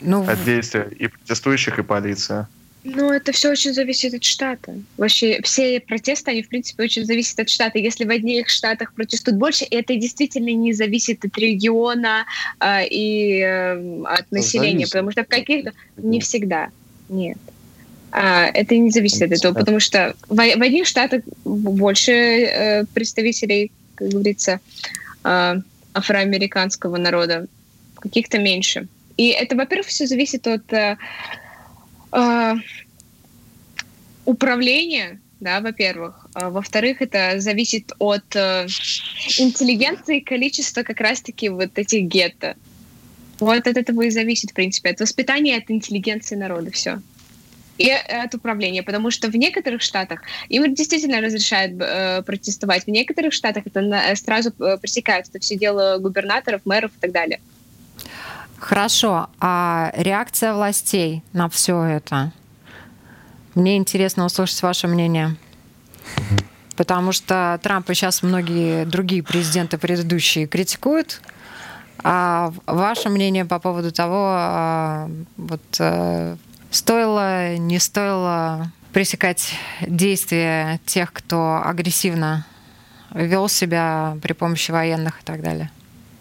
Ну, 0.00 0.28
от 0.28 0.44
действия 0.44 0.88
и 0.98 1.08
протестующих, 1.08 1.78
и 1.78 1.82
полиции. 1.82 2.46
Ну, 2.82 3.12
это 3.12 3.32
все 3.32 3.50
очень 3.50 3.74
зависит 3.74 4.14
от 4.14 4.24
штата. 4.24 4.74
Вообще, 4.96 5.42
все 5.42 5.80
протесты, 5.80 6.30
они, 6.30 6.42
в 6.42 6.48
принципе, 6.48 6.84
очень 6.84 7.04
зависят 7.04 7.38
от 7.38 7.50
штата. 7.50 7.78
Если 7.78 8.06
в 8.06 8.10
одних 8.10 8.48
штатах 8.48 8.94
протестуют 8.94 9.38
больше, 9.38 9.66
это 9.70 9.94
действительно 9.96 10.48
не 10.54 10.72
зависит 10.72 11.22
от 11.22 11.36
региона 11.36 12.24
а, 12.58 12.80
и 12.82 13.40
э, 13.40 14.02
от 14.04 14.32
населения, 14.32 14.86
зависит. 14.86 14.92
потому 14.92 15.10
что 15.10 15.24
в 15.24 15.28
каких-то... 15.28 15.72
Не 15.98 16.20
всегда, 16.20 16.70
нет. 17.10 17.36
А, 18.12 18.46
это 18.46 18.76
не 18.76 18.90
зависит 18.90 19.22
от 19.22 19.32
этого, 19.32 19.54
потому 19.54 19.80
что 19.80 20.14
в, 20.28 20.34
в 20.34 20.62
одних 20.62 20.86
штатах 20.86 21.22
больше 21.44 22.12
э, 22.12 22.84
представителей, 22.92 23.70
как 23.94 24.08
говорится, 24.08 24.60
а, 25.22 25.56
афроамериканского 25.94 26.96
народа, 26.96 27.46
в 27.96 28.00
каких-то 28.00 28.38
меньше. 28.38 28.88
И 29.16 29.28
это, 29.28 29.56
во-первых, 29.56 29.86
все 29.86 30.06
зависит 30.06 30.46
от 30.46 30.72
э, 30.72 30.96
э, 32.12 32.54
управления, 34.24 35.20
да, 35.40 35.60
во-первых. 35.60 36.26
А, 36.34 36.50
во-вторых, 36.50 37.02
это 37.02 37.38
зависит 37.38 37.92
от 37.98 38.24
э, 38.34 38.66
интеллигенции 39.38 40.18
и 40.18 40.24
количества 40.24 40.82
как 40.82 41.00
раз-таки 41.00 41.48
вот 41.48 41.78
этих 41.78 42.04
гетто. 42.04 42.56
Вот 43.40 43.66
от 43.66 43.76
этого 43.76 44.02
и 44.02 44.10
зависит, 44.10 44.50
в 44.50 44.54
принципе, 44.54 44.90
от 44.90 45.00
воспитания, 45.00 45.56
от 45.58 45.70
интеллигенции 45.70 46.36
народа, 46.36 46.70
все. 46.70 47.00
И 47.80 47.90
от 47.90 48.34
управления, 48.34 48.82
потому 48.82 49.10
что 49.10 49.28
в 49.28 49.36
некоторых 49.36 49.80
штатах 49.80 50.20
им 50.50 50.74
действительно 50.74 51.22
разрешают 51.22 51.80
э, 51.80 52.22
протестовать, 52.22 52.84
в 52.84 52.88
некоторых 52.88 53.32
штатах 53.32 53.62
это 53.66 53.80
на- 53.80 54.14
сразу 54.16 54.52
э, 54.60 54.76
пресекают, 54.76 55.28
это 55.30 55.38
все 55.38 55.56
дело 55.56 55.96
губернаторов, 55.98 56.60
мэров 56.66 56.90
и 56.94 57.00
так 57.00 57.12
далее. 57.12 57.40
Хорошо, 58.58 59.30
а 59.40 59.92
реакция 59.96 60.52
властей 60.52 61.22
на 61.32 61.48
все 61.48 61.82
это? 61.82 62.32
Мне 63.54 63.78
интересно 63.78 64.26
услышать 64.26 64.60
ваше 64.60 64.86
мнение. 64.86 65.36
Потому 66.76 67.12
что 67.12 67.58
Трампа 67.62 67.94
сейчас 67.94 68.22
многие 68.22 68.84
другие 68.84 69.22
президенты 69.22 69.78
предыдущие 69.78 70.46
критикуют. 70.46 71.22
А 72.02 72.52
ваше 72.66 73.08
мнение 73.08 73.46
по 73.46 73.58
поводу 73.58 73.90
того, 73.90 74.26
а, 74.28 75.10
вот 75.38 75.62
э, 75.78 76.36
стоило, 76.70 77.56
не 77.56 77.78
стоило 77.78 78.70
пресекать 78.92 79.52
действия 79.86 80.80
тех, 80.86 81.12
кто 81.12 81.62
агрессивно 81.64 82.46
вел 83.14 83.48
себя 83.48 84.16
при 84.22 84.32
помощи 84.32 84.70
военных 84.70 85.20
и 85.20 85.24
так 85.24 85.42
далее? 85.42 85.70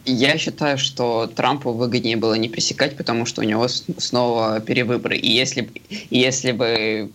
Я 0.05 0.37
считаю, 0.37 0.77
что 0.77 1.27
Трампу 1.27 1.71
выгоднее 1.71 2.17
было 2.17 2.33
не 2.33 2.49
пресекать, 2.49 2.97
потому 2.97 3.25
что 3.25 3.41
у 3.41 3.43
него 3.43 3.67
снова 3.67 4.59
перевыборы. 4.59 5.17
И 5.17 5.29
если, 5.29 5.69
и 5.89 6.17
если 6.17 6.51
бы 6.51 7.11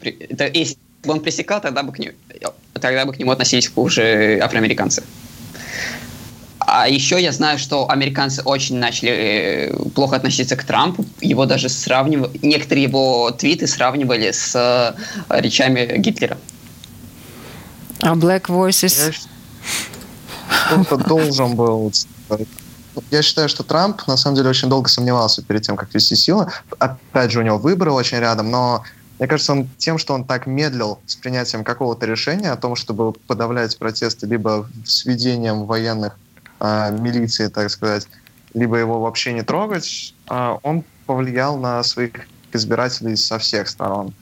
если 0.52 0.76
бы 1.02 1.12
он 1.12 1.20
пресекал, 1.20 1.60
тогда 1.60 1.82
бы 1.82 1.92
к 1.92 1.98
нему, 1.98 2.12
тогда 2.74 3.04
бы 3.04 3.12
к 3.12 3.18
нему 3.18 3.32
относились 3.32 3.68
хуже 3.68 4.38
афроамериканцы. 4.40 5.02
А 6.66 6.88
еще 6.88 7.20
я 7.20 7.32
знаю, 7.32 7.58
что 7.58 7.90
американцы 7.90 8.42
очень 8.42 8.76
начали 8.76 9.10
э, 9.10 9.72
плохо 9.94 10.16
относиться 10.16 10.56
к 10.56 10.64
Трампу. 10.64 11.04
Его 11.20 11.46
даже 11.46 11.68
сравнивали, 11.68 12.38
некоторые 12.42 12.84
его 12.84 13.30
твиты 13.30 13.66
сравнивали 13.66 14.30
с 14.30 14.54
э, 14.54 15.40
речами 15.40 15.98
Гитлера. 15.98 16.38
А 18.00 18.14
Black 18.14 18.46
Voices? 18.46 19.14
Кто-то 20.66 20.96
должен 20.96 21.54
был 21.54 21.92
я 23.10 23.22
считаю, 23.22 23.48
что 23.48 23.64
Трамп 23.64 24.06
на 24.06 24.16
самом 24.16 24.36
деле 24.36 24.50
очень 24.50 24.68
долго 24.68 24.88
сомневался 24.88 25.42
перед 25.42 25.62
тем, 25.62 25.76
как 25.76 25.92
вести 25.94 26.14
силы. 26.14 26.46
Опять 26.78 27.32
же, 27.32 27.40
у 27.40 27.42
него 27.42 27.58
выборы 27.58 27.90
очень 27.90 28.18
рядом, 28.18 28.50
но 28.50 28.84
мне 29.18 29.28
кажется, 29.28 29.52
он 29.52 29.68
тем, 29.78 29.98
что 29.98 30.14
он 30.14 30.24
так 30.24 30.46
медлил 30.46 30.98
с 31.06 31.16
принятием 31.16 31.64
какого-то 31.64 32.06
решения 32.06 32.50
о 32.50 32.56
том, 32.56 32.76
чтобы 32.76 33.12
подавлять 33.12 33.76
протесты 33.78 34.26
либо 34.26 34.68
с 34.84 35.04
введением 35.04 35.64
военных 35.64 36.18
э, 36.64 36.98
милиции, 36.98 37.48
так 37.48 37.70
сказать, 37.70 38.08
либо 38.54 38.76
его 38.76 39.00
вообще 39.00 39.32
не 39.32 39.42
трогать, 39.42 40.14
э, 40.30 40.56
он 40.62 40.84
повлиял 41.06 41.58
на 41.58 41.82
своих 41.82 42.12
избирателей 42.52 43.16
со 43.16 43.38
всех 43.38 43.68
сторон. 43.68 44.14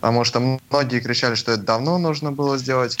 Потому 0.00 0.24
что 0.24 0.40
многие 0.70 1.00
кричали, 1.00 1.34
что 1.34 1.52
это 1.52 1.62
давно 1.62 1.98
нужно 1.98 2.32
было 2.32 2.56
сделать. 2.56 2.96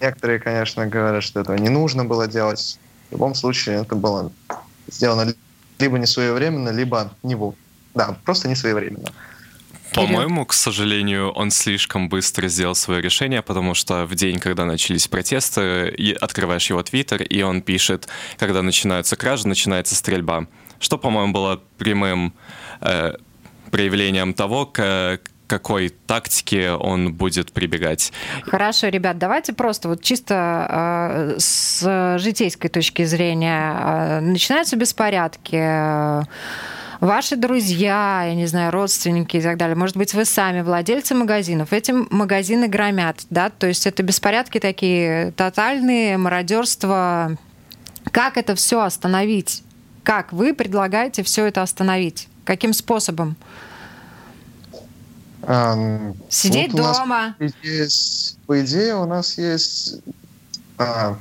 Некоторые, 0.00 0.40
конечно, 0.40 0.86
говорят, 0.86 1.22
что 1.22 1.40
этого 1.40 1.56
не 1.56 1.68
нужно 1.68 2.04
было 2.04 2.26
делать. 2.26 2.80
В 3.08 3.12
любом 3.12 3.34
случае 3.34 3.82
это 3.82 3.94
было 3.94 4.32
сделано 4.88 5.32
либо 5.78 5.98
не 5.98 6.06
своевременно, 6.06 6.70
либо 6.70 7.12
не 7.22 7.34
вовремя. 7.34 7.62
Да, 7.94 8.16
просто 8.24 8.48
не 8.48 8.56
своевременно. 8.56 9.08
По-моему, 9.94 10.46
к 10.46 10.52
сожалению, 10.52 11.30
он 11.30 11.50
слишком 11.50 12.08
быстро 12.08 12.48
сделал 12.48 12.74
свое 12.74 13.00
решение, 13.00 13.42
потому 13.42 13.74
что 13.74 14.06
в 14.06 14.14
день, 14.14 14.38
когда 14.38 14.64
начались 14.64 15.08
протесты, 15.08 16.14
открываешь 16.20 16.68
его 16.70 16.82
твиттер, 16.82 17.22
и 17.22 17.42
он 17.42 17.62
пишет, 17.62 18.08
когда 18.38 18.62
начинаются 18.62 19.16
кражи, 19.16 19.48
начинается 19.48 19.94
стрельба. 19.94 20.46
Что, 20.78 20.98
по-моему, 20.98 21.32
было 21.32 21.62
прямым 21.78 22.32
э, 22.80 23.14
проявлением 23.70 24.34
того, 24.34 24.66
как 24.66 25.30
какой 25.50 25.88
тактике 25.88 26.70
он 26.70 27.12
будет 27.12 27.50
прибегать. 27.50 28.12
Хорошо, 28.46 28.86
ребят, 28.86 29.18
давайте 29.18 29.52
просто 29.52 29.88
вот 29.88 30.00
чисто 30.00 31.34
э, 31.34 31.40
с 31.40 32.18
житейской 32.18 32.68
точки 32.68 33.04
зрения. 33.04 33.74
Э, 33.74 34.20
начинаются 34.20 34.76
беспорядки, 34.76 35.56
э, 35.56 36.22
ваши 37.00 37.36
друзья, 37.36 38.24
я 38.26 38.34
не 38.34 38.46
знаю, 38.46 38.70
родственники 38.70 39.36
и 39.36 39.42
так 39.42 39.56
далее, 39.56 39.76
может 39.76 39.96
быть, 39.96 40.14
вы 40.14 40.24
сами 40.24 40.60
владельцы 40.60 41.14
магазинов, 41.14 41.72
эти 41.72 41.92
магазины 41.92 42.68
громят, 42.68 43.22
да, 43.30 43.50
то 43.50 43.66
есть 43.66 43.86
это 43.86 44.02
беспорядки 44.02 44.58
такие 44.60 45.32
тотальные, 45.32 46.18
мародерство. 46.18 47.36
Как 48.12 48.36
это 48.36 48.54
все 48.54 48.80
остановить? 48.80 49.62
Как 50.02 50.32
вы 50.32 50.54
предлагаете 50.54 51.22
все 51.22 51.46
это 51.46 51.62
остановить? 51.62 52.28
Каким 52.44 52.72
способом? 52.72 53.36
А, 55.42 55.76
Сидеть 56.28 56.72
вот 56.72 56.82
дома. 56.82 57.34
Нас, 57.38 57.52
есть, 57.62 58.38
по 58.46 58.60
идее, 58.62 58.96
у 58.96 59.06
нас 59.06 59.38
есть 59.38 59.96
а, 60.78 61.18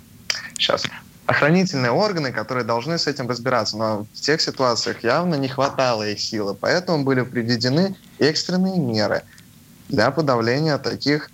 сейчас 0.57 0.83
охранительные 1.29 1.91
органы, 1.91 2.31
которые 2.31 2.65
должны 2.65 2.97
с 2.97 3.05
этим 3.05 3.29
разбираться. 3.29 3.77
Но 3.77 4.07
в 4.13 4.19
тех 4.19 4.41
ситуациях 4.41 5.03
явно 5.03 5.35
не 5.35 5.47
хватало 5.47 6.09
их 6.09 6.19
силы. 6.19 6.55
Поэтому 6.55 7.03
были 7.03 7.21
приведены 7.21 7.95
экстренные 8.17 8.79
меры 8.79 9.21
для 9.89 10.09
подавления 10.09 10.77
таких 10.79 11.29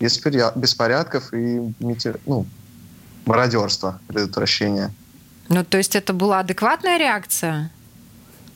беспорядков 0.00 1.34
и 1.34 1.60
ну, 2.26 2.46
мародерства, 3.26 4.00
предотвращения. 4.06 4.90
Ну, 5.50 5.62
то 5.62 5.76
есть 5.76 5.94
это 5.94 6.14
была 6.14 6.40
адекватная 6.40 6.98
реакция? 6.98 7.70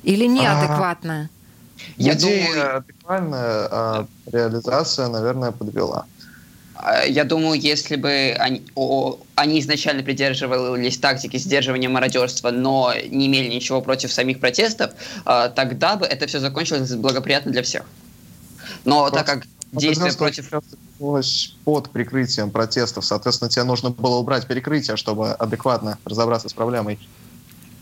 Или 0.04 0.24
неадекватная? 0.24 1.28
А, 1.28 1.80
я 1.98 2.14
Идея 2.14 2.46
думаю... 2.46 2.76
адекватная, 2.78 3.68
а 3.70 4.06
реализация, 4.32 5.08
наверное, 5.08 5.52
подвела. 5.52 6.06
А, 6.80 7.04
я 7.04 7.24
думаю, 7.24 7.60
если 7.60 7.96
бы 7.96 8.36
они, 8.38 8.62
о, 8.76 9.18
они 9.34 9.60
изначально 9.60 10.02
придерживались 10.02 10.98
тактики 10.98 11.36
сдерживания 11.36 11.88
мародерства, 11.88 12.50
но 12.50 12.94
не 13.10 13.26
имели 13.26 13.48
ничего 13.48 13.80
против 13.80 14.12
самих 14.12 14.38
протестов, 14.38 14.92
а, 15.24 15.48
тогда 15.48 15.96
бы 15.96 16.06
это 16.06 16.26
все 16.26 16.38
закончилось 16.38 16.94
благоприятно 16.94 17.50
для 17.50 17.62
всех. 17.62 17.82
Но 18.84 19.08
Просто, 19.08 19.18
так 19.18 19.26
как 19.26 19.46
действия 19.72 20.12
против... 20.12 20.50
Под 21.64 21.90
прикрытием 21.90 22.50
протестов, 22.50 23.04
соответственно, 23.04 23.48
тебе 23.48 23.62
нужно 23.62 23.90
было 23.90 24.16
убрать 24.16 24.46
перекрытие, 24.46 24.96
чтобы 24.96 25.30
адекватно 25.30 25.98
разобраться 26.04 26.48
с 26.48 26.52
проблемой. 26.52 26.98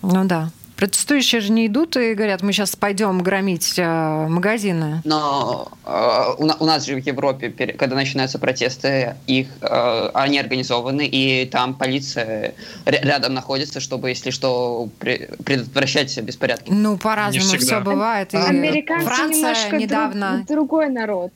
Ну 0.02 0.24
да. 0.24 0.50
Протестующие 0.76 1.40
же 1.40 1.52
не 1.52 1.66
идут 1.66 1.96
и 1.96 2.14
говорят, 2.14 2.42
мы 2.42 2.52
сейчас 2.52 2.76
пойдем 2.76 3.22
громить 3.22 3.74
э, 3.78 4.26
магазины. 4.28 5.00
Но 5.04 5.68
э, 5.84 6.34
у, 6.38 6.44
у 6.44 6.66
нас 6.66 6.84
же 6.84 7.00
в 7.00 7.06
Европе, 7.06 7.48
когда 7.50 7.96
начинаются 7.96 8.38
протесты, 8.38 9.16
их, 9.26 9.48
э, 9.62 10.10
они 10.12 10.38
организованы, 10.38 11.06
и 11.06 11.46
там 11.46 11.74
полиция 11.74 12.54
рядом 12.84 13.32
находится, 13.32 13.80
чтобы, 13.80 14.10
если 14.10 14.30
что, 14.30 14.88
предотвращать 14.98 16.18
беспорядки. 16.20 16.70
Ну, 16.70 16.98
по-разному 16.98 17.58
все 17.58 17.80
бывает. 17.80 18.34
И 18.34 18.36
Американцы 18.36 19.06
Франция 19.06 19.36
немножко 19.36 19.76
недавно... 19.76 20.44
друг, 20.46 20.66
другой 20.66 20.88
народ. 20.90 21.32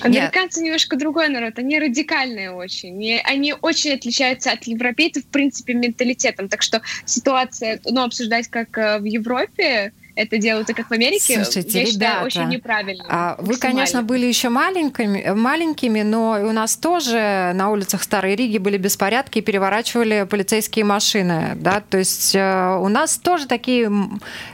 Американцы 0.00 0.60
Нет. 0.60 0.66
немножко 0.66 0.96
другой 0.96 1.28
народ, 1.28 1.58
они 1.58 1.78
радикальные 1.78 2.52
очень. 2.52 3.02
И 3.02 3.20
они 3.24 3.54
очень 3.60 3.94
отличаются 3.94 4.52
от 4.52 4.64
европейцев, 4.64 5.24
в 5.24 5.28
принципе, 5.28 5.74
менталитетом. 5.74 6.48
Так 6.48 6.62
что 6.62 6.82
ситуация, 7.04 7.80
ну, 7.84 8.02
обсуждать 8.02 8.48
как 8.48 8.76
э, 8.78 8.98
в 8.98 9.04
Европе, 9.04 9.92
это 10.18 10.36
делают, 10.38 10.68
и 10.68 10.74
как 10.74 10.90
в 10.90 10.92
Америке, 10.92 11.44
Слушайте, 11.44 11.78
я 11.78 11.84
ребята, 11.84 11.92
считаю, 11.92 12.26
очень 12.26 12.48
неправильно. 12.48 13.04
А, 13.08 13.36
вы, 13.38 13.56
конечно, 13.56 14.02
были 14.02 14.26
еще 14.26 14.48
маленькими, 14.48 15.30
маленькими, 15.32 16.02
но 16.02 16.40
у 16.42 16.50
нас 16.50 16.76
тоже 16.76 17.52
на 17.54 17.70
улицах 17.70 18.02
Старой 18.02 18.34
Риги 18.34 18.58
были 18.58 18.78
беспорядки 18.78 19.38
и 19.38 19.42
переворачивали 19.42 20.26
полицейские 20.28 20.84
машины. 20.84 21.52
Да? 21.54 21.80
То 21.88 21.98
есть 21.98 22.34
э, 22.34 22.78
у 22.80 22.88
нас 22.88 23.16
тоже 23.16 23.46
такие 23.46 23.92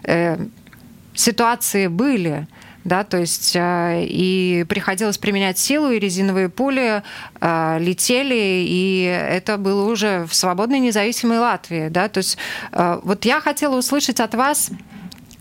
э, 0.02 0.36
ситуации 1.14 1.86
были 1.86 2.46
да, 2.84 3.02
то 3.02 3.18
есть 3.18 3.56
э, 3.56 4.04
и 4.06 4.64
приходилось 4.68 5.18
применять 5.18 5.58
силу, 5.58 5.90
и 5.90 5.98
резиновые 5.98 6.48
пули 6.48 7.02
э, 7.40 7.78
летели, 7.80 8.64
и 8.68 9.04
это 9.04 9.56
было 9.56 9.90
уже 9.90 10.26
в 10.26 10.34
свободной 10.34 10.80
независимой 10.80 11.38
Латвии, 11.38 11.88
да, 11.88 12.08
то 12.08 12.18
есть 12.18 12.36
э, 12.72 13.00
вот 13.02 13.24
я 13.24 13.40
хотела 13.40 13.76
услышать 13.76 14.20
от 14.20 14.34
вас, 14.34 14.70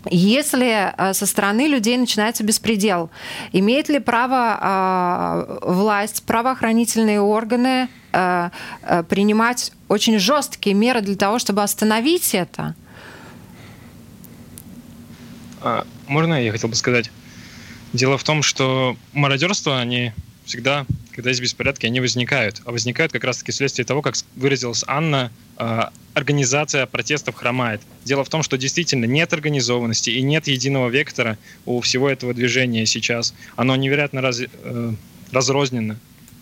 если 0.09 0.93
со 1.13 1.25
стороны 1.25 1.67
людей 1.67 1.95
начинается 1.95 2.43
беспредел, 2.43 3.09
имеет 3.53 3.87
ли 3.87 3.99
право 3.99 5.59
власть, 5.61 6.23
правоохранительные 6.23 7.21
органы 7.21 7.87
принимать 8.11 9.71
очень 9.87 10.19
жесткие 10.19 10.75
меры 10.75 10.99
для 10.99 11.15
того, 11.15 11.39
чтобы 11.39 11.63
остановить 11.63 12.35
это? 12.35 12.75
А, 15.61 15.85
можно 16.07 16.33
я 16.33 16.51
хотел 16.51 16.69
бы 16.69 16.75
сказать? 16.75 17.09
Дело 17.93 18.17
в 18.17 18.23
том, 18.23 18.41
что 18.43 18.97
мародерство, 19.13 19.79
они 19.79 20.11
всегда, 20.45 20.85
когда 21.11 21.29
есть 21.29 21.41
беспорядки, 21.41 21.85
они 21.85 21.99
возникают. 21.99 22.61
А 22.65 22.71
возникают 22.71 23.11
как 23.11 23.23
раз-таки 23.23 23.51
вследствие 23.51 23.85
того, 23.85 24.01
как 24.01 24.15
выразилась 24.35 24.83
Анна, 24.87 25.31
а, 25.57 25.91
организация 26.13 26.85
протестов 26.85 27.35
хромает. 27.35 27.81
Дело 28.03 28.23
в 28.23 28.29
том, 28.29 28.43
что 28.43 28.57
действительно 28.57 29.05
нет 29.05 29.31
организованности 29.33 30.09
и 30.09 30.21
нет 30.21 30.47
единого 30.47 30.89
вектора 30.89 31.37
у 31.65 31.81
всего 31.81 32.09
этого 32.09 32.33
движения 32.33 32.85
сейчас. 32.85 33.33
Оно 33.55 33.75
невероятно 33.75 34.21
раз, 34.21 34.41
э, 34.41 34.93
разрознено 35.31 35.97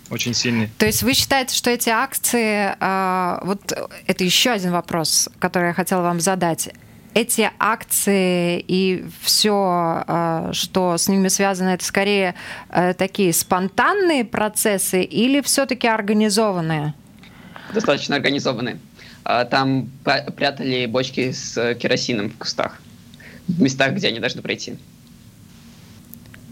очень 0.10 0.34
сильный. 0.34 0.70
То 0.78 0.86
есть 0.86 1.04
вы 1.04 1.14
считаете, 1.14 1.56
что 1.56 1.70
эти 1.70 1.90
акции, 1.90 2.76
а, 2.80 3.42
вот 3.44 3.74
это 4.08 4.24
еще 4.24 4.52
один 4.52 4.72
вопрос, 4.72 5.30
который 5.40 5.68
я 5.68 5.74
хотела 5.74 6.02
вам 6.02 6.20
задать, 6.20 6.70
эти 7.14 7.52
акции 7.60 8.64
и 8.68 9.06
все, 9.22 10.04
э, 10.08 10.50
что 10.54 10.98
с 10.98 11.08
ними 11.08 11.28
связано, 11.28 11.70
это 11.70 11.84
скорее 11.84 12.36
э, 12.70 12.94
такие 12.94 13.34
спонтанные 13.34 14.26
процессы 14.26 15.04
или 15.04 15.42
все-таки 15.42 15.88
организованные? 15.88 16.94
Достаточно 17.74 18.16
организованные. 18.16 18.80
А, 19.24 19.46
там 19.46 19.90
прятали 20.04 20.86
бочки 20.88 21.32
с 21.32 21.76
керосином 21.76 22.30
в 22.30 22.38
кустах, 22.38 22.80
в 23.48 23.62
местах, 23.62 23.94
где 23.94 24.08
они 24.08 24.20
должны 24.20 24.42
пройти. 24.42 24.78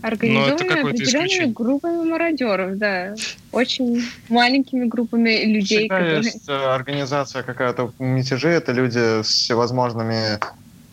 Организованные 0.02 0.82
определенными 0.82 1.52
группами 1.52 2.10
мародеров, 2.10 2.78
да. 2.78 3.16
Очень 3.52 4.02
маленькими 4.30 4.86
группами 4.86 5.44
людей. 5.46 5.80
Всегда 5.80 5.96
которые... 5.96 6.22
есть 6.22 6.50
э, 6.50 6.54
организация 6.54 7.44
какая-то 7.44 7.94
мятежей, 8.00 8.54
это 8.54 8.72
люди 8.72 9.22
с 9.22 9.28
всевозможными, 9.28 10.40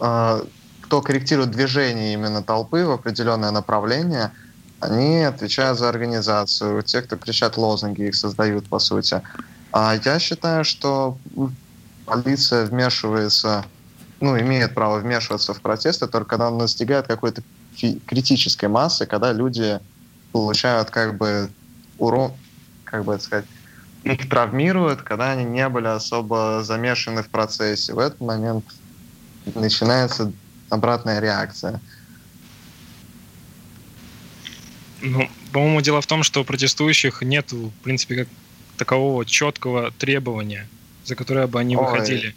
э, 0.01 0.42
кто 0.81 1.03
корректирует 1.03 1.51
движение 1.51 2.14
именно 2.14 2.42
толпы 2.42 2.85
в 2.85 2.90
определенное 2.90 3.53
направление, 3.53 4.33
они 4.81 5.23
отвечают 5.23 5.79
за 5.79 5.88
организацию. 5.88 6.83
Те, 6.83 7.03
кто 7.03 7.16
кричат 7.16 7.57
лозунги, 7.57 8.03
их 8.03 8.14
создают, 8.14 8.69
по 8.69 8.79
сути. 8.79 9.23
А 9.73 9.97
я 10.05 10.19
считаю, 10.19 10.64
что 10.64 11.16
полиция 12.07 12.66
вмешивается, 12.66 13.64
ну, 14.21 14.38
имеет 14.38 14.75
право 14.75 14.99
вмешиваться 14.99 15.55
в 15.55 15.61
протесты 15.61 16.07
только 16.07 16.31
когда 16.31 16.51
он 16.51 16.59
достигает 16.59 17.07
какой-то 17.07 17.42
критической 18.07 18.69
массы, 18.69 19.07
когда 19.07 19.33
люди 19.33 19.81
получают 20.33 20.91
как 20.91 21.17
бы 21.17 21.51
урон, 21.99 22.33
как 22.85 23.05
бы 23.05 23.15
это 23.15 23.25
сказать, 23.25 23.47
их 24.05 24.29
травмируют, 24.29 25.03
когда 25.03 25.33
они 25.33 25.45
не 25.45 25.69
были 25.69 25.89
особо 25.89 26.62
замешаны 26.62 27.23
в 27.23 27.29
процессе. 27.29 27.93
В 27.93 27.99
этот 27.99 28.21
момент 28.21 28.65
начинается 29.55 30.33
обратная 30.71 31.21
реакция. 31.21 31.81
Ну, 35.03 35.29
по-моему, 35.53 35.81
дело 35.81 36.01
в 36.01 36.07
том, 36.07 36.23
что 36.23 36.41
у 36.41 36.45
протестующих 36.45 37.23
нет, 37.23 37.53
в 37.53 37.71
принципе, 37.83 38.17
как 38.17 38.29
такового 38.77 39.25
четкого 39.25 39.91
требования, 39.91 40.69
за 41.05 41.15
которое 41.15 41.47
бы 41.47 41.61
они 41.61 41.77
Ой. 41.77 41.85
выходили. 41.85 42.35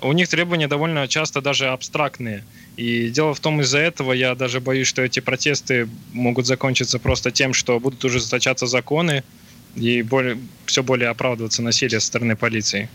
У 0.00 0.12
них 0.12 0.28
требования 0.28 0.68
довольно 0.68 1.08
часто 1.08 1.40
даже 1.40 1.68
абстрактные. 1.68 2.44
И 2.76 3.08
дело 3.08 3.34
в 3.34 3.40
том, 3.40 3.60
из-за 3.60 3.78
этого 3.78 4.12
я 4.12 4.34
даже 4.34 4.60
боюсь, 4.60 4.86
что 4.86 5.02
эти 5.02 5.20
протесты 5.20 5.88
могут 6.12 6.46
закончиться 6.46 6.98
просто 6.98 7.30
тем, 7.32 7.52
что 7.52 7.80
будут 7.80 8.04
уже 8.04 8.20
заточаться 8.20 8.66
законы 8.66 9.24
и 9.74 10.02
более, 10.02 10.38
все 10.66 10.82
более 10.82 11.08
оправдываться 11.08 11.62
насилие 11.62 11.98
со 12.00 12.06
стороны 12.06 12.36
полиции. 12.36 12.88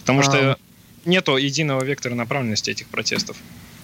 Потому 0.00 0.20
а... 0.20 0.22
что 0.22 0.58
нету 1.04 1.36
единого 1.36 1.82
вектора 1.82 2.14
направленности 2.14 2.70
этих 2.70 2.86
протестов. 2.86 3.36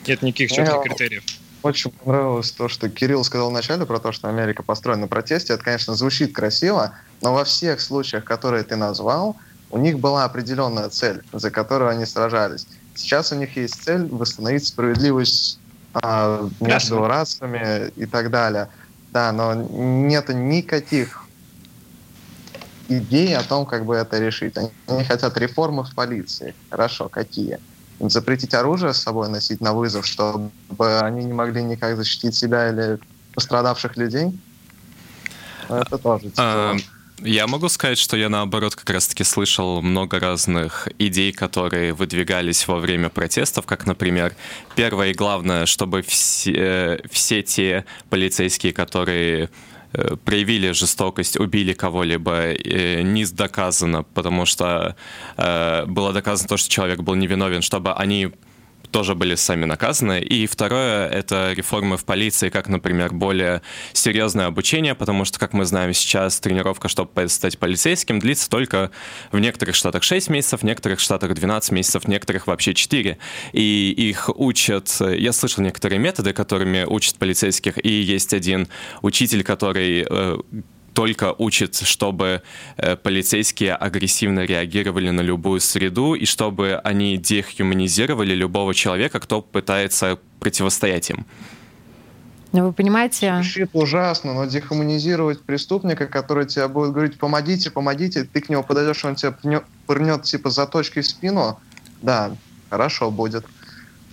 Нет 0.06 0.22
никаких 0.22 0.52
четких 0.52 0.82
критериев. 0.82 1.24
Очень 1.62 1.90
понравилось 1.90 2.52
то, 2.52 2.68
что 2.68 2.90
Кирилл 2.90 3.24
сказал 3.24 3.48
вначале 3.50 3.86
про 3.86 3.98
то, 3.98 4.12
что 4.12 4.28
Америка 4.28 4.62
построена 4.62 5.02
на 5.02 5.08
протесте. 5.08 5.54
Это, 5.54 5.64
конечно, 5.64 5.94
звучит 5.94 6.34
красиво, 6.34 6.94
но 7.22 7.32
во 7.32 7.44
всех 7.44 7.80
случаях, 7.80 8.24
которые 8.24 8.64
ты 8.64 8.76
назвал, 8.76 9.36
у 9.74 9.78
них 9.78 9.98
была 9.98 10.24
определенная 10.24 10.88
цель, 10.88 11.24
за 11.32 11.50
которую 11.50 11.90
они 11.90 12.06
сражались. 12.06 12.64
Сейчас 12.94 13.32
у 13.32 13.34
них 13.34 13.56
есть 13.56 13.82
цель 13.82 14.06
восстановить 14.06 14.64
справедливость 14.64 15.58
а, 15.94 16.48
между 16.60 17.04
расами 17.08 17.88
и 17.96 18.06
так 18.06 18.30
далее. 18.30 18.68
Да, 19.10 19.32
но 19.32 19.52
нет 19.54 20.28
никаких 20.28 21.24
идей 22.88 23.36
о 23.36 23.42
том, 23.42 23.66
как 23.66 23.84
бы 23.84 23.96
это 23.96 24.20
решить. 24.20 24.56
Они, 24.56 24.70
они 24.86 25.02
хотят 25.02 25.36
реформы 25.38 25.82
в 25.82 25.92
полиции. 25.92 26.54
Хорошо, 26.70 27.08
какие? 27.08 27.58
Запретить 27.98 28.54
оружие 28.54 28.94
с 28.94 28.98
собой 28.98 29.28
носить 29.28 29.60
на 29.60 29.72
вызов, 29.72 30.06
чтобы 30.06 30.52
они 31.00 31.24
не 31.24 31.32
могли 31.32 31.64
никак 31.64 31.96
защитить 31.96 32.36
себя 32.36 32.68
или 32.68 33.00
пострадавших 33.34 33.96
людей? 33.96 34.38
Это 35.68 35.98
тоже 35.98 36.30
тяжело. 36.30 36.76
Я 37.22 37.46
могу 37.46 37.68
сказать, 37.68 37.98
что 37.98 38.16
я 38.16 38.28
наоборот 38.28 38.74
как 38.74 38.90
раз-таки 38.90 39.22
слышал 39.22 39.80
много 39.82 40.18
разных 40.18 40.88
идей, 40.98 41.32
которые 41.32 41.92
выдвигались 41.92 42.66
во 42.66 42.80
время 42.80 43.08
протестов, 43.08 43.66
как, 43.66 43.86
например, 43.86 44.34
первое 44.74 45.10
и 45.10 45.14
главное, 45.14 45.66
чтобы 45.66 46.02
все, 46.02 46.52
э, 46.52 46.98
все 47.10 47.42
те 47.42 47.84
полицейские, 48.10 48.72
которые 48.72 49.48
э, 49.92 50.16
проявили 50.24 50.72
жестокость, 50.72 51.38
убили 51.38 51.72
кого-либо, 51.72 52.52
э, 52.52 53.02
не 53.02 53.24
доказано, 53.26 54.02
потому 54.02 54.44
что 54.44 54.96
было 55.36 56.12
доказано 56.12 56.48
то, 56.48 56.56
что 56.56 56.68
человек 56.68 57.00
был 57.00 57.14
невиновен, 57.14 57.62
чтобы 57.62 57.92
они 57.92 58.32
тоже 58.94 59.16
были 59.16 59.34
сами 59.34 59.64
наказаны. 59.64 60.20
И 60.20 60.46
второе— 60.46 61.08
это 61.10 61.52
реформы 61.52 61.96
в 61.96 62.04
полиции, 62.04 62.48
как, 62.48 62.68
например, 62.68 63.12
более 63.12 63.60
серьезное 63.92 64.46
обучение, 64.46 64.94
потому 64.94 65.24
что, 65.24 65.40
как 65.40 65.52
мы 65.52 65.64
знаем 65.64 65.92
сейчас, 65.92 66.38
тренировка, 66.38 66.86
чтобы 66.86 67.28
стать 67.28 67.58
полицейским, 67.58 68.20
длится 68.20 68.48
только 68.48 68.92
в 69.32 69.40
некоторых 69.40 69.74
штатах 69.74 70.04
6 70.04 70.30
месяцев, 70.30 70.60
в 70.60 70.62
некоторых 70.62 71.00
штатах 71.00 71.34
12 71.34 71.72
месяцев, 71.72 72.04
в 72.04 72.08
некоторых 72.08 72.46
вообще 72.46 72.72
4. 72.72 73.18
И 73.52 73.94
их 73.96 74.30
учат... 74.32 74.96
Я 75.00 75.32
слышал 75.32 75.64
некоторые 75.64 75.98
методы, 75.98 76.32
которыми 76.32 76.84
учат 76.84 77.16
полицейских, 77.16 77.84
и 77.84 77.90
есть 77.90 78.32
один 78.32 78.68
учитель, 79.02 79.42
который 79.42 80.06
э, 80.08 80.38
только 80.94 81.34
учит, 81.36 81.76
чтобы 81.76 82.42
э, 82.76 82.96
полицейские 82.96 83.74
агрессивно 83.74 84.40
реагировали 84.40 85.10
на 85.10 85.20
любую 85.20 85.60
среду 85.60 86.14
и 86.14 86.24
чтобы 86.24 86.80
они 86.84 87.18
дехуманизировали 87.18 88.34
любого 88.34 88.74
человека, 88.74 89.20
кто 89.20 89.42
пытается 89.42 90.18
противостоять 90.40 91.10
им. 91.10 91.26
Ну, 92.52 92.66
вы 92.66 92.72
понимаете... 92.72 93.34
Звучит 93.42 93.70
ужасно, 93.72 94.32
но 94.32 94.44
дехуманизировать 94.44 95.42
преступника, 95.42 96.06
который 96.06 96.46
тебе 96.46 96.68
будет 96.68 96.92
говорить 96.92 97.18
«помогите, 97.18 97.70
помогите», 97.70 98.24
ты 98.24 98.40
к 98.40 98.48
нему 98.48 98.62
подойдешь, 98.62 99.04
он 99.04 99.16
тебе 99.16 99.34
пырнет 99.86 100.22
типа 100.22 100.50
заточкой 100.50 101.02
в 101.02 101.06
спину, 101.06 101.58
да, 102.00 102.36
хорошо 102.70 103.10
будет, 103.10 103.44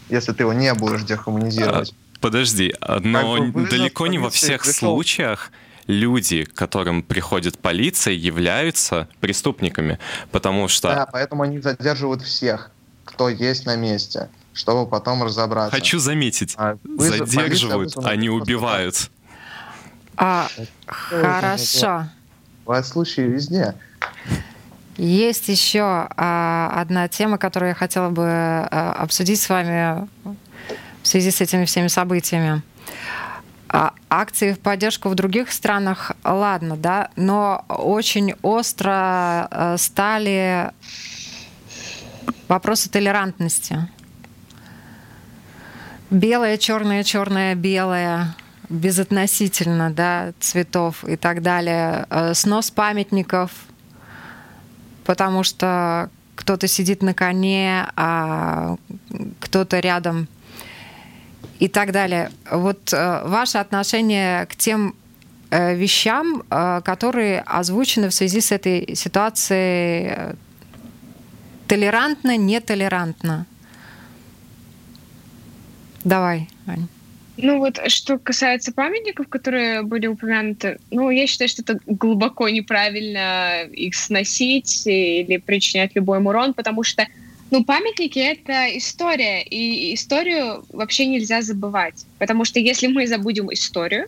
если 0.09 0.31
ты 0.33 0.41
его 0.41 0.53
не 0.53 0.73
будешь 0.73 1.03
дехуманизировать. 1.03 1.91
А, 1.91 2.17
подожди, 2.19 2.73
но 3.03 3.37
как 3.37 3.51
бы 3.51 3.67
далеко 3.67 4.07
не 4.07 4.17
во 4.17 4.31
всех 4.31 4.63
пришел... 4.63 4.95
случаях 4.95 5.51
люди, 5.87 6.43
к 6.43 6.53
которым 6.53 7.03
приходит 7.03 7.59
полиция, 7.59 8.13
являются 8.13 9.07
преступниками, 9.19 9.99
потому 10.31 10.67
что... 10.67 10.89
Да, 10.89 11.05
поэтому 11.05 11.43
они 11.43 11.59
задерживают 11.59 12.21
всех, 12.21 12.71
кто 13.05 13.29
есть 13.29 13.65
на 13.65 13.75
месте, 13.75 14.29
чтобы 14.53 14.89
потом 14.89 15.23
разобраться. 15.23 15.75
Хочу 15.75 15.99
заметить, 15.99 16.55
а, 16.57 16.77
вызов, 16.83 17.27
задерживают, 17.27 17.93
полиция, 17.93 18.11
они 18.11 18.29
убивают. 18.29 19.09
А, 20.17 20.47
хорошо. 20.85 22.07
Бывают 22.65 22.85
случаи 22.85 23.21
везде. 23.21 23.75
Есть 24.97 25.47
еще 25.47 25.81
а, 25.81 26.71
одна 26.75 27.07
тема, 27.07 27.37
которую 27.37 27.69
я 27.69 27.75
хотела 27.75 28.09
бы 28.09 28.23
а, 28.25 28.95
обсудить 28.99 29.41
с 29.41 29.49
вами 29.49 30.07
в 31.01 31.07
связи 31.07 31.31
с 31.31 31.41
этими 31.41 31.65
всеми 31.65 31.87
событиями. 31.87 32.61
А 33.30 33.30
акции 33.71 34.53
в 34.53 34.59
поддержку 34.59 35.09
в 35.09 35.15
других 35.15 35.51
странах, 35.51 36.11
ладно, 36.23 36.75
да, 36.75 37.09
но 37.15 37.63
очень 37.69 38.33
остро 38.41 39.47
э, 39.49 39.77
стали 39.77 40.71
вопросы 42.47 42.89
толерантности. 42.89 43.87
Белое, 46.09 46.57
черное, 46.57 47.03
черное, 47.03 47.55
белое, 47.55 48.35
безотносительно, 48.67 49.89
да, 49.89 50.33
цветов 50.41 51.05
и 51.05 51.15
так 51.15 51.41
далее. 51.41 52.05
Э, 52.09 52.33
снос 52.33 52.71
памятников, 52.71 53.51
потому 55.05 55.43
что 55.43 56.09
кто-то 56.35 56.67
сидит 56.67 57.01
на 57.01 57.13
коне, 57.13 57.87
а 57.95 58.75
кто-то 59.39 59.79
рядом 59.79 60.27
и 61.61 61.67
так 61.67 61.91
далее. 61.91 62.31
Вот 62.49 62.91
э, 62.91 63.21
ваше 63.23 63.59
отношение 63.59 64.47
к 64.47 64.55
тем 64.55 64.95
э, 65.51 65.75
вещам, 65.75 66.41
э, 66.49 66.81
которые 66.83 67.41
озвучены 67.41 68.09
в 68.09 68.13
связи 68.13 68.41
с 68.41 68.51
этой 68.51 68.95
ситуацией 68.95 70.35
толерантно, 71.67 72.35
нетолерантно? 72.35 73.45
Давай, 76.03 76.49
Ань. 76.65 76.87
Ну 77.37 77.59
вот, 77.59 77.79
что 77.91 78.17
касается 78.17 78.71
памятников, 78.71 79.27
которые 79.27 79.83
были 79.83 80.07
упомянуты, 80.07 80.79
ну, 80.89 81.11
я 81.11 81.27
считаю, 81.27 81.47
что 81.47 81.61
это 81.61 81.79
глубоко 81.85 82.49
неправильно 82.49 83.65
их 83.71 83.93
сносить 83.93 84.87
или 84.87 85.37
причинять 85.37 85.91
любой 85.95 86.23
урон, 86.23 86.55
потому 86.55 86.83
что 86.83 87.05
ну, 87.51 87.63
памятники— 87.63 88.17
это 88.19 88.77
история, 88.77 89.43
и 89.43 89.93
историю 89.93 90.65
вообще 90.73 91.05
нельзя 91.05 91.41
забывать. 91.41 92.05
Потому 92.17 92.45
что 92.45 92.59
если 92.59 92.87
мы 92.87 93.05
забудем 93.07 93.53
историю, 93.53 94.07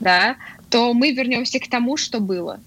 да, 0.00 0.36
то 0.68 0.92
мы 0.92 1.12
вернемся 1.12 1.58
к 1.60 1.68
тому, 1.68 1.96
что 1.96 2.20
было. 2.20 2.60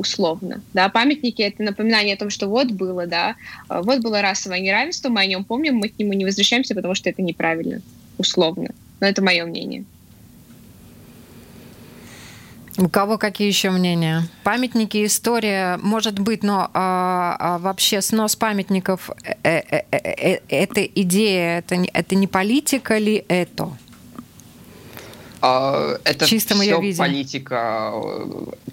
условно. 0.00 0.62
Да, 0.72 0.88
памятники— 0.88 1.42
это 1.48 1.62
напоминание 1.62 2.14
о 2.14 2.18
том, 2.18 2.30
что 2.30 2.48
вот 2.48 2.70
было, 2.72 3.06
да, 3.06 3.36
вот 3.68 4.00
было 4.00 4.22
расовое 4.22 4.60
неравенство, 4.60 5.10
мы 5.10 5.20
о 5.20 5.26
нем 5.26 5.44
помним, 5.44 5.76
мы 5.76 5.88
к 5.88 5.98
нему 5.98 6.14
не 6.14 6.24
возвращаемся, 6.24 6.74
потому 6.74 6.94
что 6.94 7.10
это 7.10 7.22
неправильно, 7.22 7.82
условно. 8.18 8.70
Но 9.00 9.06
это 9.06 9.22
мое 9.22 9.44
мнение. 9.44 9.84
У 12.80 12.88
кого 12.88 13.18
какие 13.18 13.46
еще 13.46 13.70
мнения? 13.70 14.26
Памятники, 14.42 15.04
история, 15.04 15.78
может 15.82 16.18
быть, 16.18 16.42
но 16.42 16.70
а, 16.72 17.36
а 17.38 17.58
вообще 17.58 18.00
снос 18.00 18.36
памятников 18.36 19.10
э, 19.22 19.34
э, 19.44 19.82
э, 19.90 19.98
э, 19.98 20.38
это 20.48 20.82
идея, 20.86 21.58
это, 21.58 21.74
это 21.92 22.14
не 22.14 22.26
политика 22.26 22.96
ли 22.96 23.22
это? 23.28 23.68
А, 25.42 25.98
это 26.04 26.24
Чисто 26.26 26.54
все 26.54 26.80
виде. 26.80 26.96
политика, 26.96 27.92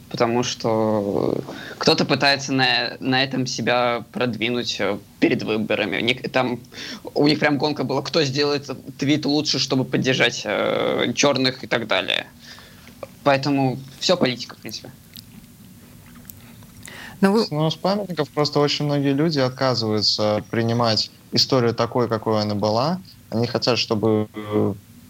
потому 0.09 0.43
что 0.43 1.37
кто-то 1.77 2.05
пытается 2.05 2.53
на, 2.53 2.95
на 3.01 3.21
этом 3.21 3.45
себя 3.45 4.05
продвинуть 4.13 4.81
перед 5.19 5.43
выборами. 5.43 6.13
Там 6.31 6.61
у 7.13 7.27
них 7.27 7.39
прям 7.39 7.57
гонка 7.57 7.83
была, 7.83 8.01
кто 8.01 8.23
сделает 8.23 8.69
твит 8.97 9.25
лучше, 9.25 9.59
чтобы 9.59 9.83
поддержать 9.83 10.43
э, 10.45 11.11
черных 11.13 11.65
и 11.65 11.67
так 11.67 11.87
далее. 11.87 12.27
Поэтому 13.27 13.77
все 13.99 14.15
политика, 14.15 14.55
в 14.55 14.59
принципе. 14.59 14.89
Но 17.19 17.33
вы... 17.33 17.45
Ну, 17.51 17.69
с 17.69 17.75
памятников 17.75 18.29
просто 18.29 18.61
очень 18.61 18.85
многие 18.85 19.11
люди 19.11 19.37
отказываются 19.37 20.45
принимать 20.49 21.11
историю 21.33 21.73
такой, 21.73 22.07
какой 22.07 22.41
она 22.41 22.55
была. 22.55 23.01
Они 23.29 23.45
хотят, 23.45 23.79
чтобы 23.79 24.29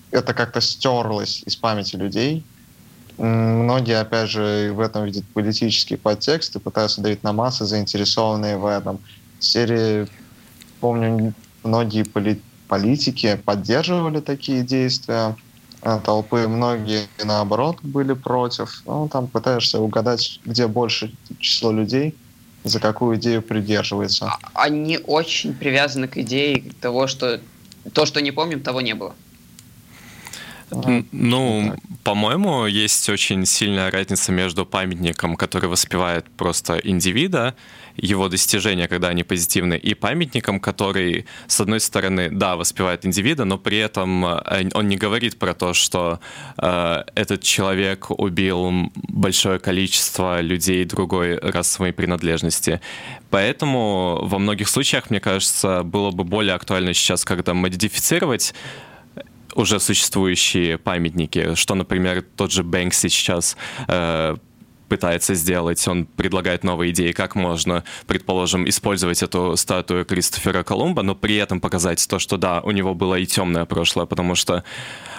это 0.09 0.33
как-то 0.33 0.61
стерлось 0.61 1.43
из 1.45 1.55
памяти 1.57 1.95
людей. 1.95 2.43
Многие, 3.19 3.99
опять 3.99 4.31
же, 4.31 4.71
в 4.73 4.79
этом 4.79 5.05
видят 5.05 5.23
политический 5.35 5.95
подтекст 5.95 6.55
и 6.55 6.59
пытаются 6.59 7.01
давить 7.01 7.21
на 7.21 7.33
массы, 7.33 7.65
заинтересованные 7.65 8.57
в 8.57 8.65
этом. 8.65 8.97
В 9.37 9.43
серии, 9.43 10.07
помню, 10.79 11.35
многие 11.63 12.01
поли- 12.01 12.41
политики 12.67 13.39
поддерживали 13.45 14.21
такие 14.21 14.63
действия 14.63 15.35
Э, 15.37 15.46
толпы, 15.81 16.47
многие, 16.47 17.07
наоборот, 17.23 17.77
были 17.81 18.13
против. 18.13 18.81
Ну, 18.85 19.07
там 19.07 19.27
пытаешься 19.27 19.79
угадать, 19.79 20.39
где 20.45 20.67
больше 20.67 21.13
число 21.39 21.71
людей, 21.71 22.15
за 22.63 22.79
какую 22.79 23.17
идею 23.17 23.41
придерживается. 23.41 24.25
А, 24.25 24.63
они 24.63 24.97
очень 24.97 25.53
привязаны 25.53 26.07
к 26.07 26.17
идее 26.17 26.71
того, 26.81 27.07
что 27.07 27.39
то, 27.93 28.05
что 28.05 28.21
не 28.21 28.31
помним, 28.31 28.61
того 28.61 28.81
не 28.81 28.93
было. 28.93 29.15
Ну, 30.69 31.75
по-моему, 32.03 32.65
есть 32.65 33.09
очень 33.09 33.45
сильная 33.45 33.89
разница 33.89 34.31
между 34.31 34.65
памятником, 34.65 35.35
который 35.35 35.69
воспевает 35.69 36.25
просто 36.37 36.77
индивида, 36.77 37.55
его 37.95 38.29
достижения, 38.29 38.87
когда 38.87 39.07
они 39.09 39.23
позитивны, 39.23 39.75
и 39.75 39.93
памятником, 39.93 40.59
который, 40.59 41.25
с 41.47 41.59
одной 41.59 41.79
стороны, 41.79 42.29
да, 42.31 42.55
воспевает 42.55 43.05
индивида, 43.05 43.45
но 43.45 43.57
при 43.57 43.77
этом 43.77 44.25
э, 44.25 44.69
он 44.73 44.87
не 44.87 44.97
говорит 44.97 45.39
про 45.39 45.53
то, 45.53 45.73
что 45.73 46.19
э, 46.57 47.03
этот 47.15 47.41
человек 47.41 48.11
убил 48.11 48.91
большое 48.95 49.59
количество 49.59 50.41
людей 50.41 50.85
другой 50.85 51.37
расовой 51.39 51.91
принадлежности. 51.91 52.81
Поэтому 53.29 54.19
во 54.21 54.37
многих 54.37 54.69
случаях, 54.69 55.09
мне 55.09 55.19
кажется, 55.19 55.83
было 55.83 56.11
бы 56.11 56.23
более 56.23 56.53
актуально 56.53 56.93
сейчас, 56.93 57.25
когда 57.25 57.53
модифицировать 57.53 58.53
уже 59.57 59.79
существующие 59.79 60.77
памятники, 60.77 61.55
что, 61.55 61.75
например, 61.75 62.23
тот 62.35 62.51
же 62.51 62.63
Бэнкси 62.63 63.09
сейчас 63.09 63.57
э, 63.87 64.35
пытается 64.87 65.33
сделать. 65.33 65.85
Он 65.87 66.05
предлагает 66.05 66.63
новые 66.63 66.91
идеи, 66.91 67.11
как 67.11 67.35
можно, 67.35 67.83
предположим, 68.05 68.69
использовать 68.69 69.23
эту 69.23 69.57
статую 69.57 70.05
Кристофера 70.05 70.63
Колумба, 70.63 71.01
но 71.01 71.15
при 71.15 71.35
этом 71.35 71.59
показать 71.59 72.07
то, 72.07 72.19
что 72.19 72.37
да, 72.37 72.61
у 72.61 72.71
него 72.71 72.93
было 72.93 73.15
и 73.15 73.25
темное 73.25 73.65
прошлое, 73.65 74.05
потому 74.05 74.35
что 74.35 74.63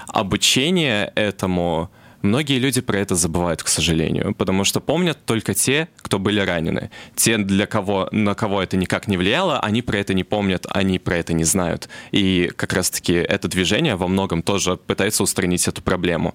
обучение 0.06 1.12
этому 1.16 1.90
Многие 2.22 2.58
люди 2.58 2.80
про 2.80 2.98
это 2.98 3.14
забывают, 3.14 3.62
к 3.62 3.68
сожалению, 3.68 4.34
потому 4.34 4.64
что 4.64 4.80
помнят 4.80 5.24
только 5.24 5.54
те, 5.54 5.88
кто 5.98 6.18
были 6.18 6.40
ранены. 6.40 6.90
Те, 7.14 7.38
для 7.38 7.66
кого, 7.66 8.08
на 8.10 8.34
кого 8.34 8.60
это 8.60 8.76
никак 8.76 9.06
не 9.06 9.16
влияло, 9.16 9.60
они 9.60 9.82
про 9.82 9.98
это 9.98 10.14
не 10.14 10.24
помнят, 10.24 10.66
они 10.70 10.98
про 10.98 11.16
это 11.16 11.32
не 11.32 11.44
знают. 11.44 11.88
И 12.10 12.50
как 12.56 12.72
раз-таки 12.72 13.12
это 13.12 13.46
движение 13.46 13.94
во 13.94 14.08
многом 14.08 14.42
тоже 14.42 14.76
пытается 14.76 15.22
устранить 15.22 15.68
эту 15.68 15.80
проблему. 15.80 16.34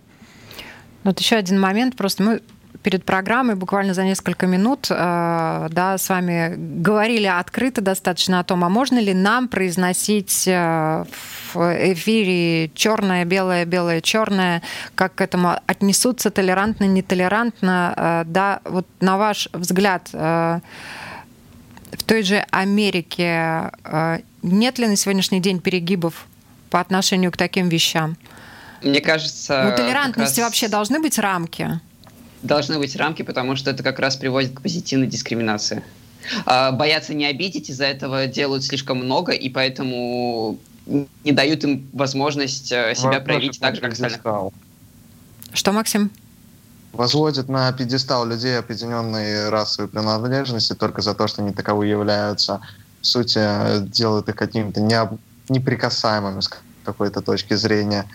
Вот 1.04 1.20
еще 1.20 1.36
один 1.36 1.60
момент. 1.60 1.98
Просто 1.98 2.24
мы 2.24 2.42
перед 2.82 3.06
программой 3.06 3.56
буквально 3.56 3.94
за 3.94 4.04
несколько 4.04 4.48
минут 4.48 4.88
э, 4.90 5.68
да, 5.70 5.98
с 5.98 6.10
вами 6.10 6.56
говорили 6.58 7.28
открыто 7.28 7.82
достаточно 7.82 8.40
о 8.40 8.44
том, 8.44 8.64
а 8.64 8.70
можно 8.70 9.00
ли 9.00 9.14
нам 9.14 9.48
произносить 9.48 10.48
э, 10.48 11.06
в 11.54 11.94
эфире 11.94 12.72
черное, 12.74 13.26
белое, 13.26 13.66
белое, 13.66 14.02
черное, 14.02 14.62
как 14.96 15.16
к 15.16 15.22
этому 15.22 15.60
отнесутся 15.68 16.32
толерантно, 16.32 16.86
нетолерантно. 16.86 17.94
Э, 17.96 18.24
да, 18.26 18.62
вот 18.66 18.88
на 19.00 19.18
ваш 19.18 19.50
взгляд, 19.54 20.10
в 20.12 20.62
той 22.06 22.24
же 22.24 22.44
Америке 22.50 23.72
нет 24.42 24.80
ли 24.80 24.88
на 24.88 24.96
сегодняшний 24.96 25.40
день 25.40 25.60
перегибов 25.60 26.26
по 26.70 26.80
отношению 26.80 27.32
к 27.32 27.38
таким 27.38 27.70
вещам? 27.70 28.18
Мне 28.82 29.00
кажется... 29.00 29.72
У 29.72 29.78
толерантности 29.78 30.40
раз... 30.40 30.48
вообще 30.48 30.68
должны 30.68 31.00
быть 31.00 31.18
рамки? 31.18 31.80
Должны 32.44 32.78
быть 32.78 32.96
рамки, 32.96 33.24
потому 33.24 33.56
что 33.56 33.72
это 33.72 33.82
как 33.82 34.00
раз 34.00 34.16
приводит 34.16 34.54
к 34.54 34.62
позитивной 34.62 35.08
дискриминации. 35.08 35.84
А, 36.46 36.72
боятся 36.72 37.14
не 37.14 37.26
обидеть, 37.26 37.70
из-за 37.70 37.86
этого 37.86 38.28
делают 38.28 38.64
слишком 38.64 38.98
много, 38.98 39.32
и 39.32 39.50
поэтому 39.50 40.60
не 40.86 41.32
дают 41.32 41.64
им 41.64 41.90
возможность 41.94 42.72
э, 42.72 42.94
себя 42.96 43.12
Вопрос 43.12 43.24
проявить 43.24 43.60
так 43.60 43.76
же, 43.76 43.82
как 43.82 43.94
остальных. 43.94 44.22
Что, 45.54 45.72
Максим? 45.72 46.12
Возводят 46.92 47.48
на 47.48 47.72
пьедестал 47.72 48.26
людей 48.26 48.58
определенной 48.60 49.50
расовой 49.50 49.90
принадлежности 49.90 50.74
только 50.74 51.02
за 51.02 51.16
то, 51.16 51.28
что 51.28 51.42
они 51.42 51.54
таковы 51.54 51.88
являются. 51.88 52.62
В 53.02 53.06
сути, 53.06 53.40
делают 53.88 54.30
их 54.30 54.36
какими-то 54.36 54.82
неприкасаемыми 55.50 56.42
с 56.42 56.50
какой-то 56.84 57.22
точки 57.22 57.54
зрения. 57.56 58.06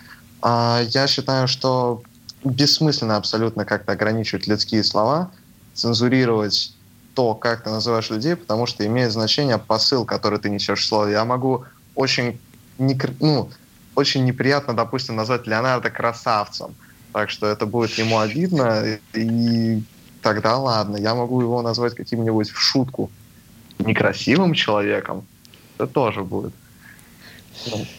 А 0.41 0.81
я 0.91 1.07
считаю, 1.07 1.47
что 1.47 2.03
бессмысленно 2.43 3.17
абсолютно 3.17 3.65
как-то 3.65 3.91
ограничивать 3.93 4.47
людские 4.47 4.83
слова, 4.83 5.31
цензурировать 5.73 6.73
то, 7.13 7.33
как 7.33 7.63
ты 7.63 7.69
называешь 7.69 8.09
людей, 8.09 8.35
потому 8.35 8.65
что 8.65 8.85
имеет 8.85 9.11
значение 9.11 9.57
посыл, 9.57 10.05
который 10.05 10.39
ты 10.39 10.49
несешь 10.49 10.81
в 10.81 10.87
слове. 10.87 11.13
Я 11.13 11.25
могу 11.25 11.65
очень, 11.95 12.39
не, 12.77 12.97
ну, 13.19 13.49
очень 13.95 14.23
неприятно, 14.23 14.73
допустим, 14.73 15.15
назвать 15.15 15.47
Леонардо 15.47 15.89
красавцем, 15.89 16.75
так 17.11 17.29
что 17.29 17.47
это 17.47 17.65
будет 17.65 17.97
ему 17.97 18.19
обидно, 18.19 18.85
и 19.13 19.83
тогда 20.21 20.57
ладно, 20.57 20.97
я 20.97 21.15
могу 21.15 21.41
его 21.41 21.61
назвать 21.61 21.95
каким-нибудь 21.95 22.49
в 22.49 22.57
шутку 22.57 23.11
некрасивым 23.79 24.53
человеком, 24.53 25.25
это 25.77 25.87
тоже 25.87 26.23
будет. 26.23 26.53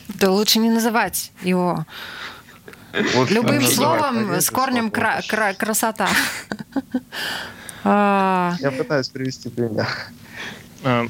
Да 0.08 0.30
лучше 0.30 0.58
не 0.58 0.70
называть 0.70 1.32
его 1.42 1.84
вот 3.14 3.30
Любым 3.30 3.62
словом 3.62 4.34
с 4.40 4.50
корнем 4.50 4.90
кра- 4.90 5.22
кра- 5.26 5.54
красота. 5.54 6.08
А. 7.82 8.56
Я 8.60 8.72
пытаюсь 8.72 9.08
привести 9.08 9.48
пример. 9.48 9.88
А, 10.84 11.06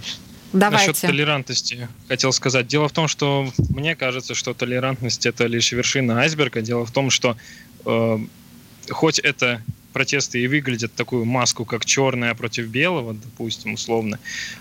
Давайте. 0.52 0.88
Насчет 0.88 1.00
толерантности 1.00 1.88
хотел 2.08 2.32
сказать. 2.32 2.66
Дело 2.66 2.88
в 2.88 2.92
том, 2.92 3.08
что 3.08 3.48
мне 3.70 3.94
кажется, 3.96 4.34
что 4.34 4.54
толерантность 4.54 5.26
это 5.26 5.46
лишь 5.46 5.70
вершина 5.72 6.20
айсберга. 6.20 6.60
Дело 6.60 6.84
в 6.86 6.90
том, 6.90 7.10
что 7.10 7.36
э, 7.86 8.18
хоть 8.90 9.18
это 9.18 9.62
протесты 9.92 10.40
и 10.40 10.46
выглядят 10.46 10.92
такую 10.94 11.24
маску, 11.24 11.64
как 11.64 11.84
черная 11.84 12.34
против 12.34 12.66
белого, 12.66 13.14
допустим, 13.14 13.74
условно, 13.74 14.18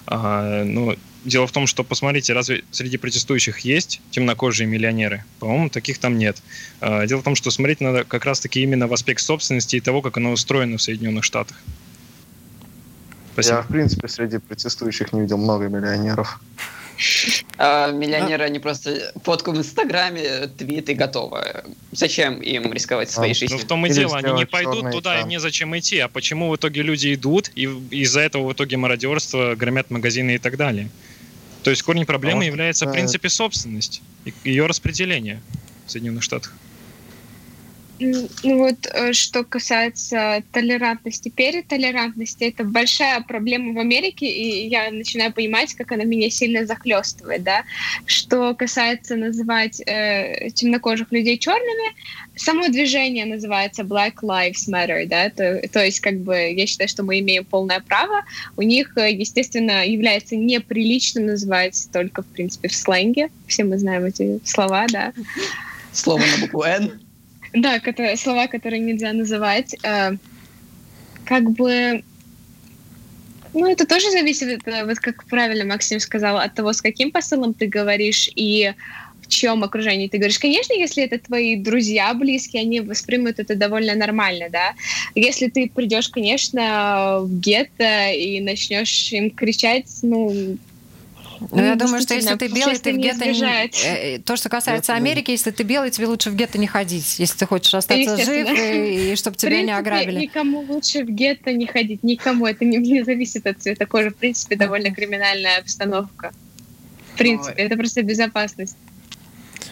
э, 0.08 0.64
но 0.64 0.96
Дело 1.26 1.48
в 1.48 1.52
том, 1.52 1.68
что, 1.68 1.84
посмотрите, 1.84 2.32
разве 2.32 2.64
среди 2.72 2.98
протестующих 2.98 3.60
есть 3.60 4.02
темнокожие 4.10 4.68
миллионеры? 4.68 5.26
По-моему, 5.40 5.70
таких 5.70 5.98
там 5.98 6.18
нет. 6.18 6.42
А, 6.80 7.06
дело 7.06 7.20
в 7.20 7.24
том, 7.24 7.36
что 7.36 7.52
смотреть 7.52 7.82
надо 7.82 8.06
как 8.06 8.24
раз-таки 8.24 8.62
именно 8.62 8.88
в 8.88 8.94
аспект 8.94 9.22
собственности 9.22 9.76
и 9.76 9.82
того, 9.82 10.02
как 10.02 10.16
оно 10.16 10.32
устроено 10.32 10.78
в 10.78 10.82
Соединенных 10.82 11.26
Штатах. 11.26 11.58
Спасибо. 13.34 13.58
Я, 13.58 13.62
в 13.64 13.68
принципе, 13.68 14.08
среди 14.08 14.38
протестующих 14.38 15.12
не 15.12 15.22
видел 15.22 15.38
много 15.38 15.68
миллионеров. 15.68 16.40
А, 17.58 17.92
миллионеры, 17.92 18.44
они 18.44 18.60
просто 18.60 19.14
фотку 19.24 19.52
в 19.52 19.58
Инстаграме, 19.58 20.48
твит 20.48 20.90
и 20.90 20.94
готово. 20.94 21.64
Зачем 21.92 22.42
им 22.42 22.72
рисковать 22.74 23.10
своей 23.10 23.32
а, 23.32 23.36
жизнью? 23.36 23.60
Ну, 23.60 23.66
в 23.66 23.68
том 23.68 23.86
и 23.86 23.90
дело, 23.90 24.18
они 24.18 24.34
не 24.34 24.46
пойдут 24.46 24.92
туда, 24.92 25.22
им 25.22 25.28
незачем 25.28 25.78
идти. 25.78 26.00
А 26.00 26.08
почему 26.08 26.50
в 26.50 26.56
итоге 26.56 26.82
люди 26.82 27.14
идут, 27.14 27.52
и 27.56 27.64
из-за 27.92 28.22
этого 28.22 28.50
в 28.50 28.54
итоге 28.54 28.78
мародерство, 28.78 29.56
громят 29.56 29.90
магазины 29.90 30.36
и 30.36 30.38
так 30.38 30.58
далее? 30.58 30.90
То 31.64 31.70
есть 31.70 31.84
корень 31.84 32.06
проблемы 32.06 32.44
а 32.44 32.48
является, 32.48 32.86
в 32.86 32.92
принципе, 32.92 33.30
собственность 33.30 34.02
и 34.26 34.34
ее 34.44 34.66
распределение 34.66 35.42
в 35.86 35.92
Соединенных 35.92 36.24
Штатах. 36.24 36.54
Ну 38.00 38.30
вот, 38.44 38.88
э, 38.94 39.14
что 39.14 39.44
касается 39.44 40.42
толерантности 40.54 41.30
перед 41.30 41.68
толерантности, 41.68 42.46
это 42.46 42.64
большая 42.64 43.22
проблема 43.22 43.74
в 43.74 43.80
Америке, 43.80 44.26
и 44.26 44.68
я 44.68 44.90
начинаю 44.90 45.34
понимать, 45.34 45.74
как 45.74 45.92
она 45.92 46.06
меня 46.06 46.30
сильно 46.30 46.66
захлестывает, 46.66 47.44
да. 47.44 47.64
Что 48.06 48.56
касается 48.56 49.18
называть 49.18 49.82
э, 49.86 50.50
темнокожих 50.52 51.12
людей 51.12 51.38
черными, 51.38 51.94
само 52.36 52.70
движение 52.70 53.26
называется 53.26 53.84
Black 53.84 54.16
Lives 54.22 54.70
Matter, 54.70 55.06
да, 55.06 55.30
то, 55.30 55.62
то 55.68 55.84
есть 55.84 56.00
как 56.00 56.20
бы 56.20 56.36
я 56.36 56.66
считаю, 56.68 56.88
что 56.88 57.04
мы 57.04 57.20
имеем 57.20 57.44
полное 57.44 57.82
право. 57.82 58.24
У 58.56 58.62
них, 58.62 58.96
э, 58.98 59.12
естественно, 59.12 59.86
является 59.86 60.38
неприлично 60.38 61.22
называть 61.22 61.90
только, 61.92 62.22
в 62.22 62.28
принципе, 62.28 62.70
в 62.70 62.76
сленге. 62.76 63.30
Все 63.48 63.66
мы 63.66 63.78
знаем 63.78 64.06
эти 64.06 64.40
слова, 64.46 64.88
да. 64.88 65.12
Слово 65.92 66.22
на 66.22 66.38
букву 66.46 66.64
«Н». 66.64 67.09
Да, 67.54 67.80
которые, 67.80 68.18
слова, 68.18 68.48
которые 68.48 68.80
нельзя 68.80 69.14
называть. 69.14 69.76
Э, 69.84 70.12
как 71.26 71.52
бы... 71.52 72.04
Ну, 73.54 73.66
это 73.68 73.88
тоже 73.88 74.12
зависит, 74.12 74.68
э, 74.68 74.86
вот 74.86 75.00
как 75.00 75.26
правильно 75.26 75.66
Максим 75.66 76.00
сказал, 76.00 76.38
от 76.38 76.54
того, 76.54 76.74
с 76.74 76.82
каким 76.82 77.12
посылом 77.12 77.54
ты 77.54 77.68
говоришь 77.68 78.30
и 78.36 78.74
в 79.22 79.28
чем 79.28 79.64
окружении 79.64 80.08
ты 80.08 80.18
говоришь. 80.18 80.40
Конечно, 80.40 80.74
если 80.74 81.04
это 81.04 81.20
твои 81.20 81.56
друзья 81.56 82.14
близкие, 82.14 82.64
они 82.64 82.82
воспримут 82.82 83.40
это 83.40 83.56
довольно 83.56 83.96
нормально, 83.96 84.48
да. 84.52 84.74
Если 85.16 85.48
ты 85.50 85.70
придешь, 85.70 86.10
конечно, 86.10 87.20
в 87.22 87.40
гетто 87.40 88.12
и 88.12 88.40
начнешь 88.42 89.12
им 89.12 89.30
кричать, 89.32 89.88
ну, 90.02 90.58
ну, 91.52 91.64
я 91.64 91.76
думаю, 91.76 92.02
что 92.02 92.14
если 92.14 92.36
ты 92.36 92.48
белый, 92.48 92.78
ты 92.78 92.94
в 92.94 92.98
гетто 92.98 93.26
не... 93.26 93.70
Э, 93.84 94.20
то, 94.20 94.36
что 94.36 94.50
касается 94.50 94.94
Америки, 94.94 95.32
если 95.32 95.52
ты 95.52 95.64
белый, 95.64 95.92
тебе 95.92 96.08
лучше 96.08 96.30
в 96.30 96.36
гетто 96.36 96.58
не 96.58 96.68
ходить, 96.68 97.20
если 97.20 97.38
ты 97.38 97.46
хочешь 97.46 97.74
остаться 97.74 98.18
жив 98.18 98.50
и, 98.52 99.12
и 99.12 99.16
чтобы 99.16 99.38
тебя 99.38 99.62
не 99.62 99.76
ограбили. 99.76 100.20
Никому 100.20 100.62
лучше 100.62 101.04
в 101.04 101.10
гетто 101.10 101.54
не 101.54 101.66
ходить, 101.66 102.04
никому. 102.04 102.46
Это 102.46 102.66
не, 102.66 102.78
не 102.78 103.04
зависит 103.04 103.48
от 103.48 103.62
цвета 103.62 103.86
кожи. 103.86 104.10
В 104.10 104.16
принципе, 104.16 104.56
довольно 104.56 104.92
криминальная 104.92 105.60
обстановка. 105.60 106.32
В 107.14 107.18
принципе, 107.18 107.62
это 107.64 107.76
просто 107.76 108.02
безопасность. 108.02 108.76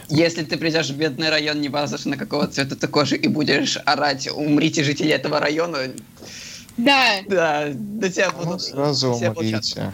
Если 0.09 0.43
ты 0.43 0.57
придешь 0.57 0.89
в 0.89 0.97
бедный 0.97 1.29
район, 1.29 1.59
не 1.59 1.69
важно, 1.69 1.97
на 2.05 2.17
какого 2.17 2.47
цвета 2.47 2.75
ты 2.77 2.87
кожи, 2.87 3.17
и 3.17 3.27
будешь 3.27 3.77
орать 3.85 4.29
«умрите, 4.33 4.83
жители 4.83 5.11
этого 5.11 5.39
района», 5.39 5.79
да. 6.77 7.21
Да, 7.27 7.67
до 7.73 8.09
тебя 8.09 8.31
Ну, 8.37 8.45
будут... 8.45 8.61
сразу 8.61 9.13
все 9.15 9.31
умрите. 9.31 9.91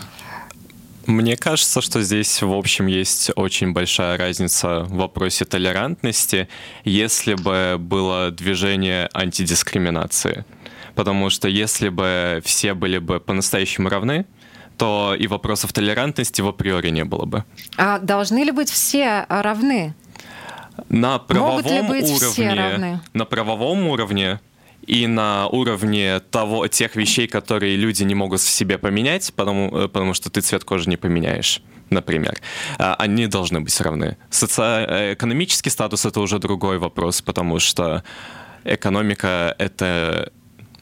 Мне 1.06 1.36
кажется, 1.36 1.82
что 1.82 2.01
здесь, 2.01 2.41
в 2.41 2.51
общем, 2.51 2.88
есть 2.88 3.32
очень 3.36 3.74
большая 3.74 4.18
разница 4.18 4.82
в 4.82 4.93
вопросе 4.93 5.43
толерантности, 5.43 6.47
если 6.86 7.34
бы 7.34 7.76
было 7.78 8.32
движение 8.32 9.10
антидискриминации. 9.14 10.45
Потому 10.95 11.30
что 11.30 11.47
если 11.49 11.89
бы 11.89 12.41
все 12.45 12.74
были 12.74 12.99
бы 12.99 13.20
по-настоящему 13.20 13.89
равны, 13.89 14.26
то 14.78 15.16
и 15.18 15.28
вопросов 15.28 15.74
толерантности 15.74 16.41
в 16.41 16.47
априори 16.47 16.89
не 16.89 17.04
было 17.04 17.26
бы. 17.26 17.43
А 17.78 17.99
должны 17.99 18.43
ли 18.43 18.51
быть 18.51 18.70
все 18.70 19.26
равны? 19.28 19.93
На 20.89 21.20
правовом 21.20 21.89
уровне, 21.89 23.01
на 23.14 23.26
правовом 23.26 23.88
уровне 23.88 24.39
и 24.88 25.08
на 25.08 25.48
уровне 25.48 26.20
того, 26.20 26.68
тех 26.68 26.96
вещей, 26.96 27.28
которые 27.28 27.76
люди 27.76 28.04
не 28.04 28.16
могут 28.16 28.42
в 28.42 28.50
себе 28.50 28.78
поменять, 28.78 29.34
потому, 29.36 29.70
э, 29.78 29.88
потому 29.88 30.14
что 30.14 30.30
ты 30.30 30.42
цвет 30.42 30.64
кожи 30.64 30.90
не 30.90 30.98
поменяешь, 30.98 31.62
например, 31.90 32.38
а, 32.78 32.96
они 32.96 33.28
должны 33.28 33.62
быть 33.62 33.80
равны. 33.82 34.18
Социоэкономический 34.30 35.72
статус— 35.72 36.06
это 36.08 36.20
уже 36.20 36.40
другой 36.40 36.78
вопрос, 36.78 37.22
потому 37.22 37.60
что 37.60 38.04
экономика— 38.64 39.56
это 39.58 40.32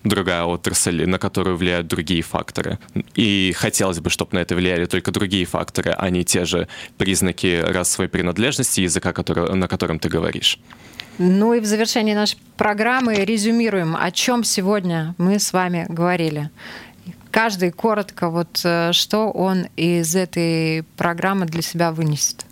другая 0.04 0.44
отрасль, 0.44 1.06
на 1.06 1.20
которую 1.20 1.58
влияют 1.58 1.88
другие 1.88 2.22
факторы. 2.22 2.80
И 3.16 3.54
хотелось 3.56 4.00
бы, 4.00 4.10
чтобы 4.10 4.36
на 4.36 4.40
это 4.40 4.56
влияли 4.56 4.86
только 4.86 5.12
другие 5.12 5.46
факторы, 5.46 5.92
а 5.92 6.10
не 6.10 6.24
те 6.24 6.46
же 6.46 6.68
признаки 6.98 7.62
расовой 7.62 8.10
принадлежности 8.10 8.82
языка, 8.82 9.14
который, 9.14 9.54
на 9.56 9.68
котором 9.68 10.00
ты 10.00 10.10
говоришь. 10.10 10.60
Ну 11.18 11.54
и 11.54 11.60
в 11.60 11.66
завершении 11.66 12.14
нашей 12.14 12.40
программы 12.58 13.16
резюмируем, 13.16 13.96
о 13.96 14.12
чем 14.12 14.44
сегодня 14.44 15.14
мы 15.18 15.40
с 15.40 15.54
вами 15.54 15.86
говорили. 15.90 16.50
Каждый 17.32 17.72
коротко, 17.72 18.30
вот 18.30 18.62
э, 18.64 18.92
что 18.92 19.32
он 19.32 19.68
из 19.78 20.16
этой 20.16 20.84
программы 20.98 21.46
для 21.46 21.62
себя 21.62 21.92
вынесет. 21.92 22.46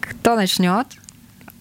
Кто 0.00 0.36
начнет? 0.36 0.86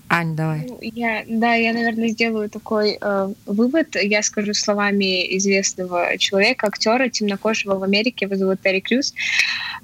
Ань, 0.07 0.35
давай. 0.35 0.67
Ну, 0.67 0.77
Я, 0.81 1.23
да, 1.27 1.55
я, 1.55 1.73
наверное, 1.73 2.09
сделаю 2.09 2.49
такой 2.49 2.97
э, 3.01 3.33
вывод. 3.45 3.95
Я 3.95 4.21
скажу 4.21 4.53
словами 4.53 5.37
известного 5.37 6.17
человека, 6.17 6.67
актера 6.67 7.09
темнокожего 7.09 7.79
в 7.79 7.83
Америке, 7.83 8.25
его 8.25 8.35
зовут 8.35 8.61
Терри 8.61 8.79
Крюс. 8.79 9.13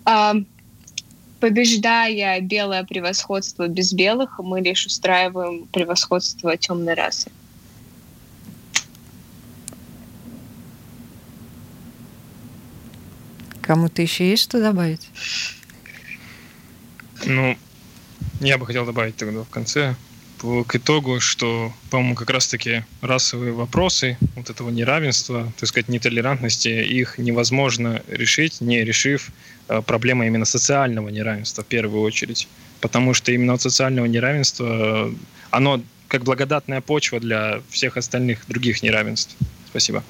Э, 0.05 0.33
побеждая 1.39 2.41
белое 2.41 2.83
превосходство 2.83 3.67
без 3.67 3.93
белых, 3.93 4.39
мы 4.39 4.61
лишь 4.61 4.85
устраиваем 4.85 5.65
превосходство 5.67 6.55
темной 6.57 6.93
расы. 6.93 7.31
Кому-то 13.61 14.01
еще 14.01 14.29
есть 14.29 14.43
что 14.43 14.59
добавить? 14.59 15.07
Ну, 17.25 17.55
я 18.39 18.57
бы 18.57 18.65
хотел 18.65 18.85
добавить 18.85 19.15
тогда 19.15 19.43
в 19.43 19.49
конце 19.49 19.95
к 20.41 20.75
итогу, 20.75 21.19
что, 21.19 21.71
по-моему, 21.89 22.15
как 22.15 22.29
раз-таки 22.29 22.83
расовые 23.01 23.53
вопросы 23.53 24.17
вот 24.35 24.49
этого 24.49 24.69
неравенства, 24.69 25.51
так 25.57 25.69
сказать, 25.69 25.89
нетолерантности, 25.89 26.69
их 26.69 27.17
невозможно 27.17 28.01
решить, 28.07 28.61
не 28.61 28.83
решив 28.83 29.31
э, 29.67 29.81
проблемы 29.81 30.27
именно 30.27 30.45
социального 30.45 31.09
неравенства 31.09 31.63
в 31.63 31.67
первую 31.67 32.03
очередь. 32.03 32.47
Потому 32.81 33.13
что 33.13 33.31
именно 33.31 33.53
от 33.53 33.61
социального 33.61 34.05
неравенства 34.05 35.09
э, 35.09 35.13
оно 35.51 35.81
как 36.07 36.23
благодатная 36.23 36.81
почва 36.81 37.19
для 37.19 37.61
всех 37.69 37.97
остальных 37.97 38.45
других 38.47 38.81
неравенств. 38.81 39.35
Спасибо. 39.67 40.03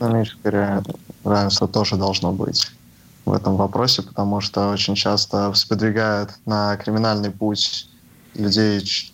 Ну, 0.00 0.24
скорее, 0.24 0.82
равенство 1.24 1.68
тоже 1.68 1.96
должно 1.96 2.32
быть 2.32 2.70
в 3.24 3.32
этом 3.32 3.56
вопросе, 3.56 4.02
потому 4.02 4.40
что 4.40 4.70
очень 4.70 4.94
часто 4.94 5.52
сподвигают 5.54 6.30
на 6.46 6.76
криминальный 6.76 7.30
путь 7.30 7.88
людей 8.34 9.12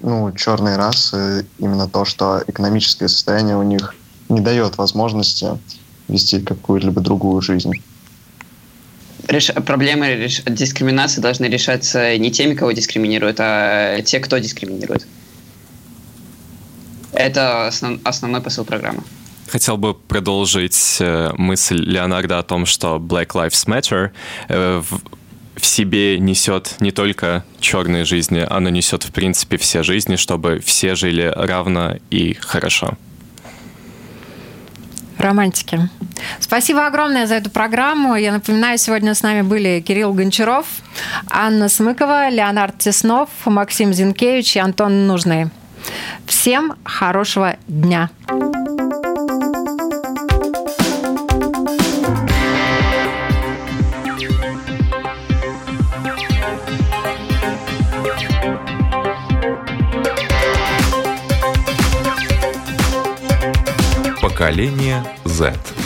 ну, 0.00 0.32
черной 0.32 0.76
расы 0.76 1.46
именно 1.58 1.88
то, 1.88 2.04
что 2.04 2.42
экономическое 2.46 3.08
состояние 3.08 3.56
у 3.56 3.62
них 3.62 3.94
не 4.28 4.40
дает 4.40 4.76
возможности 4.76 5.58
вести 6.08 6.40
какую-либо 6.40 7.00
другую 7.00 7.40
жизнь. 7.40 7.72
Реш- 9.28 9.52
Проблемы 9.62 10.08
реш- 10.14 10.42
дискриминации 10.46 11.20
должны 11.22 11.46
решаться 11.46 12.18
не 12.18 12.30
теми, 12.30 12.54
кого 12.54 12.72
дискриминируют, 12.72 13.36
а 13.40 14.02
те, 14.02 14.20
кто 14.20 14.36
дискриминирует. 14.38 15.06
Это 17.12 17.68
основ- 17.68 18.00
основной 18.04 18.40
посыл 18.42 18.64
программы. 18.64 19.02
Хотел 19.48 19.76
бы 19.76 19.94
продолжить 19.94 20.96
э, 21.00 21.30
мысль 21.36 21.76
Леонарда 21.76 22.38
о 22.38 22.42
том, 22.42 22.66
что 22.66 22.96
Black 22.96 23.28
Lives 23.28 23.66
Matter 23.66 24.10
э, 24.48 24.82
в, 24.82 25.00
в 25.56 25.66
себе 25.66 26.18
несет 26.18 26.76
не 26.80 26.90
только 26.90 27.44
черные 27.60 28.04
жизни, 28.04 28.46
оно 28.48 28.68
несет 28.70 29.04
в 29.04 29.12
принципе 29.12 29.56
все 29.56 29.82
жизни, 29.82 30.16
чтобы 30.16 30.60
все 30.64 30.94
жили 30.94 31.32
равно 31.34 31.96
и 32.10 32.34
хорошо. 32.34 32.96
Романтики. 35.18 35.88
Спасибо 36.40 36.86
огромное 36.86 37.26
за 37.26 37.36
эту 37.36 37.50
программу. 37.50 38.16
Я 38.16 38.32
напоминаю, 38.32 38.78
сегодня 38.78 39.14
с 39.14 39.22
нами 39.22 39.42
были 39.42 39.80
Кирилл 39.80 40.12
Гончаров, 40.12 40.66
Анна 41.30 41.68
Смыкова, 41.68 42.28
Леонард 42.28 42.78
Теснов, 42.78 43.30
Максим 43.44 43.92
Зинкевич 43.92 44.56
и 44.56 44.58
Антон 44.58 45.06
Нужный. 45.06 45.50
Всем 46.26 46.74
хорошего 46.84 47.56
дня. 47.68 48.10
Поколение 64.44 65.02
Z. 65.24 65.83